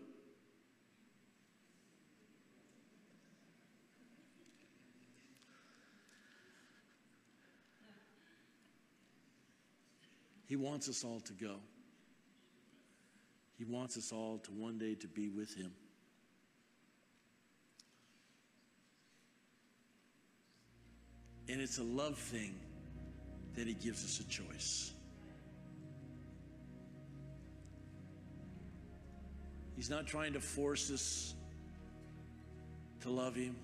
He 10.45 10.55
wants 10.55 10.87
us 10.87 11.03
all 11.03 11.19
to 11.25 11.33
go. 11.33 11.55
He 13.57 13.65
wants 13.65 13.97
us 13.97 14.11
all 14.11 14.39
to 14.43 14.51
one 14.51 14.77
day 14.77 14.95
to 14.95 15.07
be 15.07 15.29
with 15.29 15.53
him. 15.55 15.71
And 21.49 21.61
it's 21.61 21.77
a 21.77 21.83
love 21.83 22.17
thing 22.17 22.59
that 23.55 23.67
he 23.67 23.73
gives 23.73 24.03
us 24.03 24.19
a 24.19 24.27
choice. 24.27 24.91
He's 29.77 29.91
not 29.91 30.07
trying 30.07 30.33
to 30.33 30.39
force 30.39 30.89
us 30.89 31.35
to 33.01 33.11
love 33.11 33.35
Him. 33.35 33.55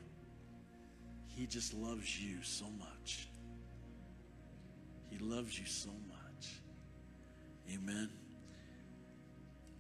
He 1.25 1.47
just 1.47 1.73
loves 1.73 2.21
you 2.21 2.43
so 2.43 2.65
much. 2.79 3.27
He 5.10 5.17
loves 5.17 5.58
you 5.60 5.65
so 5.65 5.89
much. 6.08 6.62
Amen. 7.73 8.10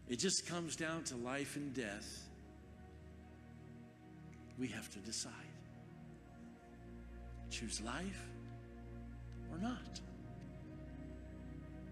It 0.09 0.19
just 0.19 0.47
comes 0.47 0.75
down 0.75 1.03
to 1.05 1.15
life 1.15 1.55
and 1.55 1.73
death. 1.73 2.29
We 4.59 4.67
have 4.67 4.89
to 4.91 4.99
decide 4.99 5.31
choose 7.49 7.81
life 7.81 8.27
or 9.51 9.59
not, 9.59 9.99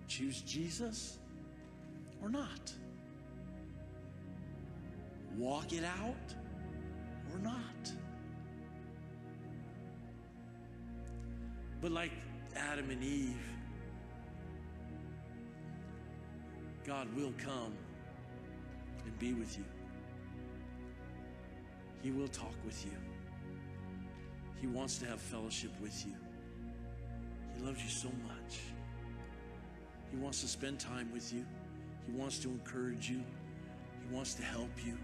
choose 0.08 0.41
Jesus 0.41 1.19
or 2.21 2.30
not 2.30 2.74
walk 5.38 5.74
it 5.74 5.84
out 5.84 6.36
or 7.34 7.39
not. 7.39 7.91
But 11.82 11.91
like 11.91 12.12
Adam 12.56 12.89
and 12.89 13.04
Eve, 13.04 13.36
God 16.86 17.08
will 17.15 17.34
come 17.38 17.74
and 19.12 19.19
be 19.19 19.34
with 19.34 19.58
you. 19.58 19.65
He 22.02 22.12
will 22.12 22.28
talk 22.28 22.54
with 22.65 22.84
you. 22.86 22.91
He 24.60 24.67
wants 24.67 24.97
to 25.00 25.06
have 25.06 25.19
fellowship 25.19 25.71
with 25.82 26.06
you. 26.06 26.13
He 27.58 27.65
loves 27.65 27.84
you 27.84 27.89
so 27.89 28.10
much. 28.28 28.60
He 30.12 30.17
wants 30.17 30.41
to 30.41 30.47
spend 30.47 30.80
time 30.80 31.10
with 31.13 31.34
you. 31.34 31.45
He 32.06 32.12
wants 32.13 32.39
to 32.39 32.50
encourage 32.50 33.10
you. 33.10 33.21
He 34.08 34.15
wants 34.15 34.34
to 34.36 34.43
help 34.43 34.71
you. 34.86 34.97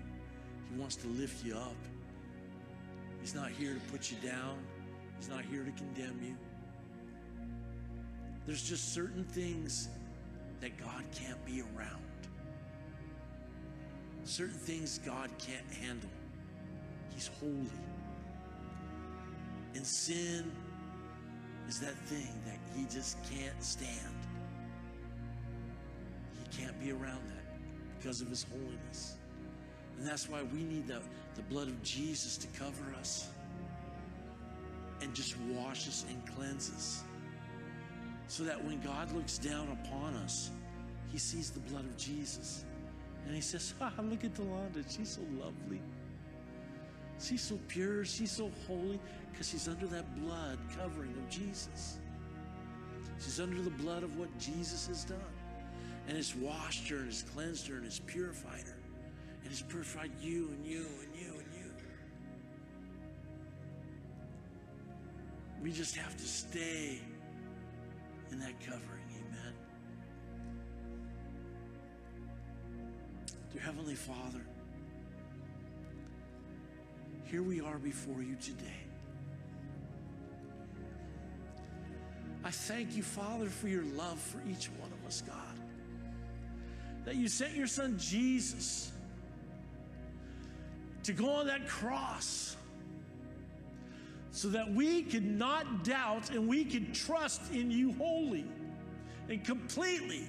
He 0.71 0.79
wants 0.79 0.95
to 0.97 1.07
lift 1.07 1.45
you 1.45 1.55
up. 1.55 1.75
He's 3.21 3.35
not 3.35 3.51
here 3.51 3.73
to 3.73 3.79
put 3.91 4.11
you 4.11 4.17
down, 4.17 4.57
He's 5.17 5.29
not 5.29 5.43
here 5.43 5.63
to 5.63 5.71
condemn 5.71 6.19
you. 6.23 6.35
There's 8.45 8.63
just 8.63 8.93
certain 8.93 9.23
things 9.23 9.89
that 10.61 10.77
God 10.77 11.03
can't 11.13 11.43
be 11.45 11.61
around, 11.61 12.03
certain 14.27 14.57
things 14.57 14.99
God 15.05 15.29
can't 15.37 15.65
handle. 15.81 16.09
He's 17.13 17.29
holy. 17.39 17.71
And 19.75 19.85
sin 19.85 20.51
is 21.67 21.79
that 21.79 21.95
thing 22.05 22.27
that 22.45 22.57
He 22.75 22.85
just 22.85 23.17
can't 23.31 23.63
stand. 23.63 23.89
He 26.41 26.61
can't 26.61 26.79
be 26.79 26.91
around 26.91 27.21
that 27.29 27.45
because 27.97 28.21
of 28.21 28.29
His 28.29 28.45
holiness. 28.51 29.15
And 29.97 30.07
that's 30.07 30.29
why 30.29 30.43
we 30.53 30.63
need 30.63 30.87
the, 30.87 31.01
the 31.35 31.41
blood 31.43 31.67
of 31.67 31.81
Jesus 31.83 32.37
to 32.37 32.47
cover 32.59 32.83
us 32.99 33.29
and 35.01 35.13
just 35.13 35.35
wash 35.51 35.87
us 35.87 36.05
and 36.09 36.35
cleanse 36.35 36.71
us. 36.71 37.03
So 38.27 38.43
that 38.43 38.63
when 38.63 38.79
God 38.81 39.11
looks 39.13 39.37
down 39.37 39.69
upon 39.83 40.15
us, 40.15 40.51
he 41.11 41.17
sees 41.17 41.49
the 41.51 41.59
blood 41.61 41.85
of 41.85 41.95
Jesus. 41.97 42.65
And 43.27 43.35
he 43.35 43.41
says, 43.41 43.73
ah, 43.81 43.91
look 44.03 44.23
at 44.23 44.33
Delonda. 44.33 44.83
She's 44.89 45.09
so 45.09 45.21
lovely. 45.37 45.81
She's 47.19 47.41
so 47.41 47.59
pure. 47.67 48.05
She's 48.05 48.31
so 48.31 48.49
holy 48.65 48.99
because 49.29 49.49
she's 49.49 49.67
under 49.67 49.85
that 49.87 50.05
blood 50.23 50.57
covering 50.77 51.11
of 51.11 51.29
Jesus. 51.29 51.97
She's 53.19 53.41
under 53.41 53.61
the 53.61 53.69
blood 53.71 54.03
of 54.03 54.17
what 54.17 54.35
Jesus 54.39 54.87
has 54.87 55.03
done. 55.03 55.19
And 56.07 56.17
it's 56.17 56.35
washed 56.35 56.87
her 56.87 56.97
and 56.97 57.09
it's 57.09 57.23
cleansed 57.23 57.67
her 57.67 57.75
and 57.75 57.85
it's 57.85 57.99
purified 57.99 58.63
her 58.65 58.77
and 59.43 59.51
it's 59.51 59.61
purified 59.61 60.11
you 60.21 60.49
and 60.49 60.65
you 60.65 60.85
and 61.01 61.15
you 61.21 61.31
and 61.31 61.53
you. 61.53 61.71
We 65.61 65.71
just 65.71 65.97
have 65.97 66.15
to 66.15 66.23
stay 66.23 67.01
in 68.31 68.39
that 68.39 68.57
covering. 68.61 68.96
Dear 73.57 73.65
Heavenly 73.65 73.95
Father, 73.95 74.45
here 77.23 77.41
we 77.41 77.59
are 77.59 77.79
before 77.79 78.21
you 78.21 78.35
today. 78.35 78.83
I 82.43 82.51
thank 82.51 82.95
you, 82.95 83.01
Father, 83.01 83.47
for 83.47 83.67
your 83.67 83.83
love 83.83 84.19
for 84.19 84.43
each 84.47 84.67
one 84.79 84.91
of 84.91 85.07
us, 85.07 85.23
God. 85.25 85.35
That 87.05 87.15
you 87.15 87.27
sent 87.27 87.55
your 87.55 87.65
son 87.65 87.97
Jesus 87.97 88.91
to 91.01 91.11
go 91.11 91.27
on 91.31 91.47
that 91.47 91.67
cross 91.67 92.57
so 94.29 94.49
that 94.49 94.71
we 94.71 95.01
could 95.01 95.25
not 95.25 95.83
doubt 95.83 96.29
and 96.29 96.47
we 96.47 96.63
could 96.63 96.93
trust 96.93 97.51
in 97.51 97.71
you 97.71 97.91
wholly 97.93 98.45
and 99.29 99.43
completely. 99.43 100.27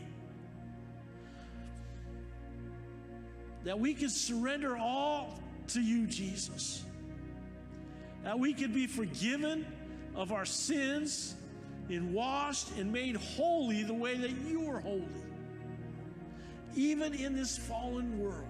That 3.68 3.78
we 3.78 3.92
could 3.92 4.10
surrender 4.10 4.78
all 4.78 5.38
to 5.66 5.82
you, 5.82 6.06
Jesus. 6.06 6.86
That 8.24 8.38
we 8.38 8.54
could 8.54 8.72
be 8.72 8.86
forgiven 8.86 9.66
of 10.14 10.32
our 10.32 10.46
sins 10.46 11.34
and 11.90 12.14
washed 12.14 12.78
and 12.78 12.90
made 12.90 13.16
holy 13.16 13.82
the 13.82 13.92
way 13.92 14.16
that 14.16 14.30
you 14.30 14.70
are 14.70 14.80
holy. 14.80 15.04
Even 16.76 17.12
in 17.12 17.36
this 17.36 17.58
fallen 17.58 18.18
world. 18.18 18.46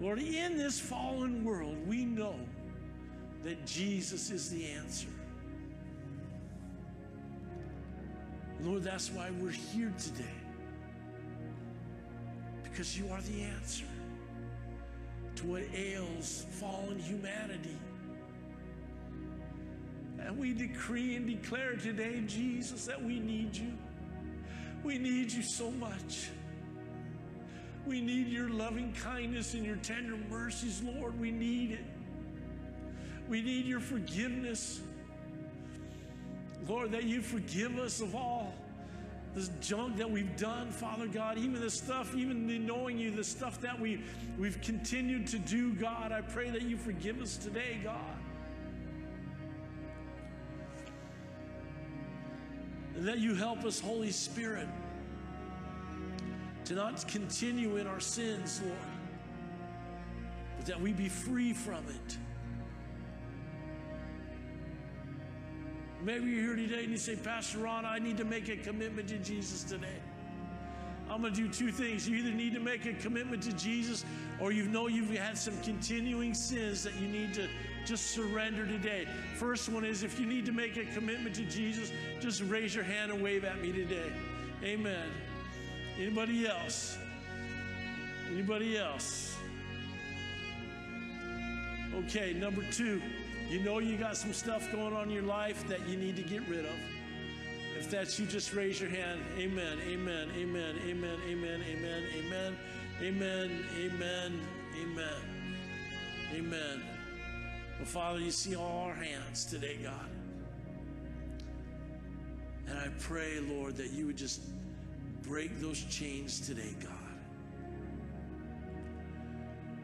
Lord, 0.00 0.18
in 0.18 0.58
this 0.58 0.80
fallen 0.80 1.44
world, 1.44 1.76
we 1.86 2.04
know 2.04 2.34
that 3.44 3.64
Jesus 3.66 4.32
is 4.32 4.50
the 4.50 4.66
answer. 4.66 5.06
Lord, 8.62 8.82
that's 8.82 9.12
why 9.12 9.30
we're 9.38 9.50
here 9.50 9.94
today. 9.96 10.43
Because 12.74 12.98
you 12.98 13.08
are 13.12 13.20
the 13.20 13.42
answer 13.42 13.84
to 15.36 15.46
what 15.46 15.62
ails 15.72 16.44
fallen 16.50 16.98
humanity. 16.98 17.76
And 20.18 20.36
we 20.36 20.54
decree 20.54 21.14
and 21.14 21.24
declare 21.24 21.76
today, 21.76 22.24
Jesus, 22.26 22.84
that 22.86 23.00
we 23.00 23.20
need 23.20 23.56
you. 23.56 23.74
We 24.82 24.98
need 24.98 25.30
you 25.30 25.44
so 25.44 25.70
much. 25.70 26.30
We 27.86 28.00
need 28.00 28.26
your 28.26 28.48
loving 28.48 28.92
kindness 28.92 29.54
and 29.54 29.64
your 29.64 29.76
tender 29.76 30.16
mercies, 30.28 30.82
Lord. 30.82 31.20
We 31.20 31.30
need 31.30 31.70
it. 31.70 31.84
We 33.28 33.40
need 33.40 33.66
your 33.66 33.78
forgiveness. 33.78 34.80
Lord, 36.66 36.90
that 36.90 37.04
you 37.04 37.20
forgive 37.20 37.78
us 37.78 38.00
of 38.00 38.16
all 38.16 38.52
this 39.34 39.50
junk 39.60 39.96
that 39.96 40.08
we've 40.08 40.36
done, 40.36 40.70
Father 40.70 41.08
God, 41.08 41.38
even 41.38 41.60
the 41.60 41.70
stuff, 41.70 42.14
even 42.14 42.46
the 42.46 42.58
knowing 42.58 42.98
you, 42.98 43.10
the 43.10 43.24
stuff 43.24 43.60
that 43.62 43.78
we, 43.78 44.00
we've 44.38 44.60
continued 44.60 45.26
to 45.28 45.38
do, 45.38 45.72
God. 45.72 46.12
I 46.12 46.20
pray 46.20 46.50
that 46.50 46.62
you 46.62 46.76
forgive 46.76 47.20
us 47.20 47.36
today, 47.36 47.80
God. 47.82 47.98
And 52.94 53.08
that 53.08 53.18
you 53.18 53.34
help 53.34 53.64
us, 53.64 53.80
Holy 53.80 54.12
Spirit, 54.12 54.68
to 56.66 56.74
not 56.74 57.06
continue 57.08 57.76
in 57.76 57.88
our 57.88 57.98
sins, 57.98 58.60
Lord, 58.64 58.78
but 60.56 60.66
that 60.66 60.80
we 60.80 60.92
be 60.92 61.08
free 61.08 61.52
from 61.52 61.84
it. 61.88 62.16
Maybe 66.04 66.30
you're 66.30 66.54
here 66.54 66.56
today 66.56 66.82
and 66.82 66.92
you 66.92 66.98
say, 66.98 67.16
Pastor 67.16 67.60
Ron, 67.60 67.86
I 67.86 67.98
need 67.98 68.18
to 68.18 68.26
make 68.26 68.50
a 68.50 68.56
commitment 68.56 69.08
to 69.08 69.16
Jesus 69.16 69.64
today. 69.64 69.96
I'm 71.10 71.22
going 71.22 71.32
to 71.32 71.40
do 71.40 71.48
two 71.48 71.72
things. 71.72 72.06
You 72.06 72.16
either 72.16 72.30
need 72.30 72.52
to 72.52 72.60
make 72.60 72.84
a 72.84 72.92
commitment 72.92 73.42
to 73.44 73.52
Jesus 73.54 74.04
or 74.38 74.52
you 74.52 74.64
know 74.64 74.86
you've 74.86 75.10
had 75.10 75.38
some 75.38 75.58
continuing 75.62 76.34
sins 76.34 76.82
that 76.82 76.94
you 76.96 77.08
need 77.08 77.32
to 77.34 77.48
just 77.86 78.10
surrender 78.10 78.66
today. 78.66 79.06
First 79.36 79.70
one 79.70 79.82
is 79.82 80.02
if 80.02 80.20
you 80.20 80.26
need 80.26 80.44
to 80.44 80.52
make 80.52 80.76
a 80.76 80.84
commitment 80.94 81.34
to 81.36 81.44
Jesus, 81.46 81.90
just 82.20 82.42
raise 82.42 82.74
your 82.74 82.84
hand 82.84 83.10
and 83.10 83.22
wave 83.22 83.44
at 83.44 83.62
me 83.62 83.72
today. 83.72 84.12
Amen. 84.62 85.08
Anybody 85.98 86.46
else? 86.46 86.98
Anybody 88.30 88.76
else? 88.76 89.34
Okay, 91.94 92.34
number 92.34 92.62
two. 92.70 93.00
You 93.48 93.60
know 93.60 93.78
you 93.78 93.96
got 93.96 94.16
some 94.16 94.32
stuff 94.32 94.70
going 94.72 94.94
on 94.94 95.04
in 95.04 95.10
your 95.10 95.22
life 95.22 95.66
that 95.68 95.86
you 95.86 95.96
need 95.96 96.16
to 96.16 96.22
get 96.22 96.46
rid 96.48 96.64
of. 96.64 96.74
If 97.78 97.90
that's 97.90 98.18
you, 98.18 98.26
just 98.26 98.54
raise 98.54 98.80
your 98.80 98.88
hand. 98.88 99.20
Amen, 99.36 99.78
amen, 99.86 100.30
amen, 100.36 100.76
amen, 100.88 101.18
amen, 101.28 101.60
amen, 101.70 102.02
amen, 102.16 102.56
amen, 103.02 103.64
amen, 103.78 104.40
amen, 104.80 105.12
amen. 106.34 106.82
Well, 107.76 107.86
Father, 107.86 108.20
you 108.20 108.30
see 108.30 108.56
all 108.56 108.86
our 108.86 108.94
hands 108.94 109.44
today, 109.44 109.78
God. 109.82 110.08
And 112.66 112.78
I 112.78 112.88
pray, 113.00 113.40
Lord, 113.40 113.76
that 113.76 113.92
you 113.92 114.06
would 114.06 114.16
just 114.16 114.40
break 115.22 115.60
those 115.60 115.84
chains 115.84 116.40
today, 116.40 116.74
God. 116.80 116.92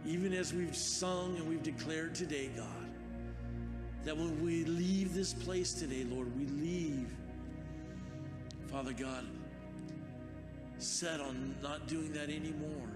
Even 0.06 0.32
as 0.32 0.54
we've 0.54 0.74
sung 0.74 1.36
and 1.36 1.46
we've 1.46 1.62
declared 1.62 2.14
today, 2.14 2.48
God 2.56 2.79
that 4.04 4.16
when 4.16 4.42
we 4.42 4.64
leave 4.64 5.14
this 5.14 5.34
place 5.34 5.74
today, 5.74 6.04
Lord, 6.04 6.34
we 6.38 6.46
leave, 6.46 7.08
Father 8.68 8.92
God, 8.92 9.26
set 10.78 11.20
on 11.20 11.54
not 11.62 11.86
doing 11.86 12.12
that 12.14 12.30
anymore. 12.30 12.88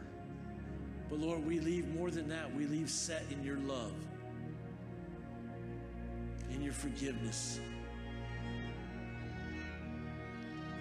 But 1.10 1.18
Lord, 1.18 1.46
we 1.46 1.60
leave 1.60 1.86
more 1.94 2.10
than 2.10 2.28
that. 2.28 2.54
We 2.54 2.66
leave 2.66 2.88
set 2.88 3.24
in 3.30 3.44
your 3.44 3.58
love, 3.58 3.92
in 6.50 6.62
your 6.62 6.72
forgiveness. 6.72 7.60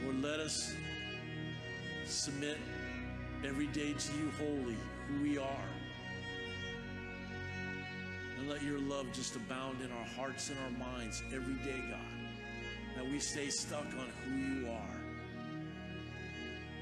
Lord, 0.03 0.21
let 0.21 0.39
us 0.39 0.74
submit 2.05 2.57
every 3.45 3.67
day 3.67 3.93
to 3.93 4.13
you 4.13 4.32
wholly, 4.38 4.78
who 5.07 5.21
we 5.21 5.38
are. 5.38 5.69
And 8.43 8.51
let 8.51 8.61
your 8.61 8.79
love 8.79 9.05
just 9.13 9.37
abound 9.37 9.79
in 9.79 9.89
our 9.89 10.05
hearts 10.17 10.49
and 10.49 10.59
our 10.59 10.71
minds 10.85 11.23
every 11.33 11.53
day, 11.63 11.79
God. 11.89 12.01
That 12.97 13.09
we 13.09 13.17
stay 13.17 13.47
stuck 13.47 13.85
on 13.85 14.09
who 14.25 14.35
you 14.35 14.67
are. 14.69 15.01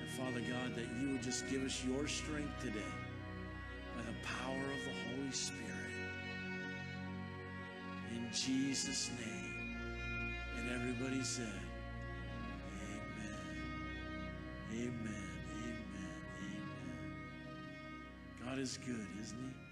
And 0.02 0.10
Father 0.10 0.40
God, 0.40 0.76
that 0.76 0.88
you 1.00 1.12
would 1.12 1.22
just 1.22 1.48
give 1.52 1.64
us 1.64 1.86
your 1.86 2.08
strength 2.08 2.60
today 2.62 2.80
by 3.96 4.02
the 4.02 4.18
power 4.26 4.58
of 4.58 4.84
the 4.86 5.16
Holy 5.16 5.32
Spirit. 5.32 5.62
In 8.16 8.28
Jesus' 8.34 9.12
name. 9.20 9.78
And 10.58 10.72
everybody 10.72 11.24
said, 11.24 11.62
Amen. 12.90 13.38
Amen. 14.74 15.30
Amen. 15.64 16.16
Amen. 16.40 17.14
God 18.44 18.58
is 18.58 18.80
good, 18.84 19.08
isn't 19.22 19.38
he? 19.38 19.71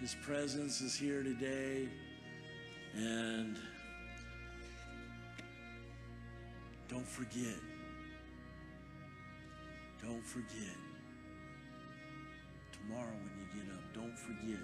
His 0.00 0.14
presence 0.22 0.80
is 0.80 0.94
here 0.94 1.22
today. 1.22 1.88
And 2.94 3.56
don't 6.88 7.06
forget, 7.06 7.58
don't 10.02 10.24
forget, 10.24 10.76
tomorrow 12.72 13.12
when 13.12 13.32
you 13.38 13.62
get 13.62 13.74
up, 13.74 13.82
don't 13.92 14.18
forget 14.18 14.58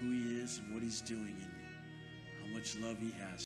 who 0.00 0.12
He 0.12 0.40
is 0.40 0.58
and 0.58 0.74
what 0.74 0.82
He's 0.82 1.00
doing 1.00 1.22
in 1.22 1.38
you, 1.38 2.42
how 2.42 2.54
much 2.54 2.76
love 2.76 2.98
He 2.98 3.10
has. 3.12 3.30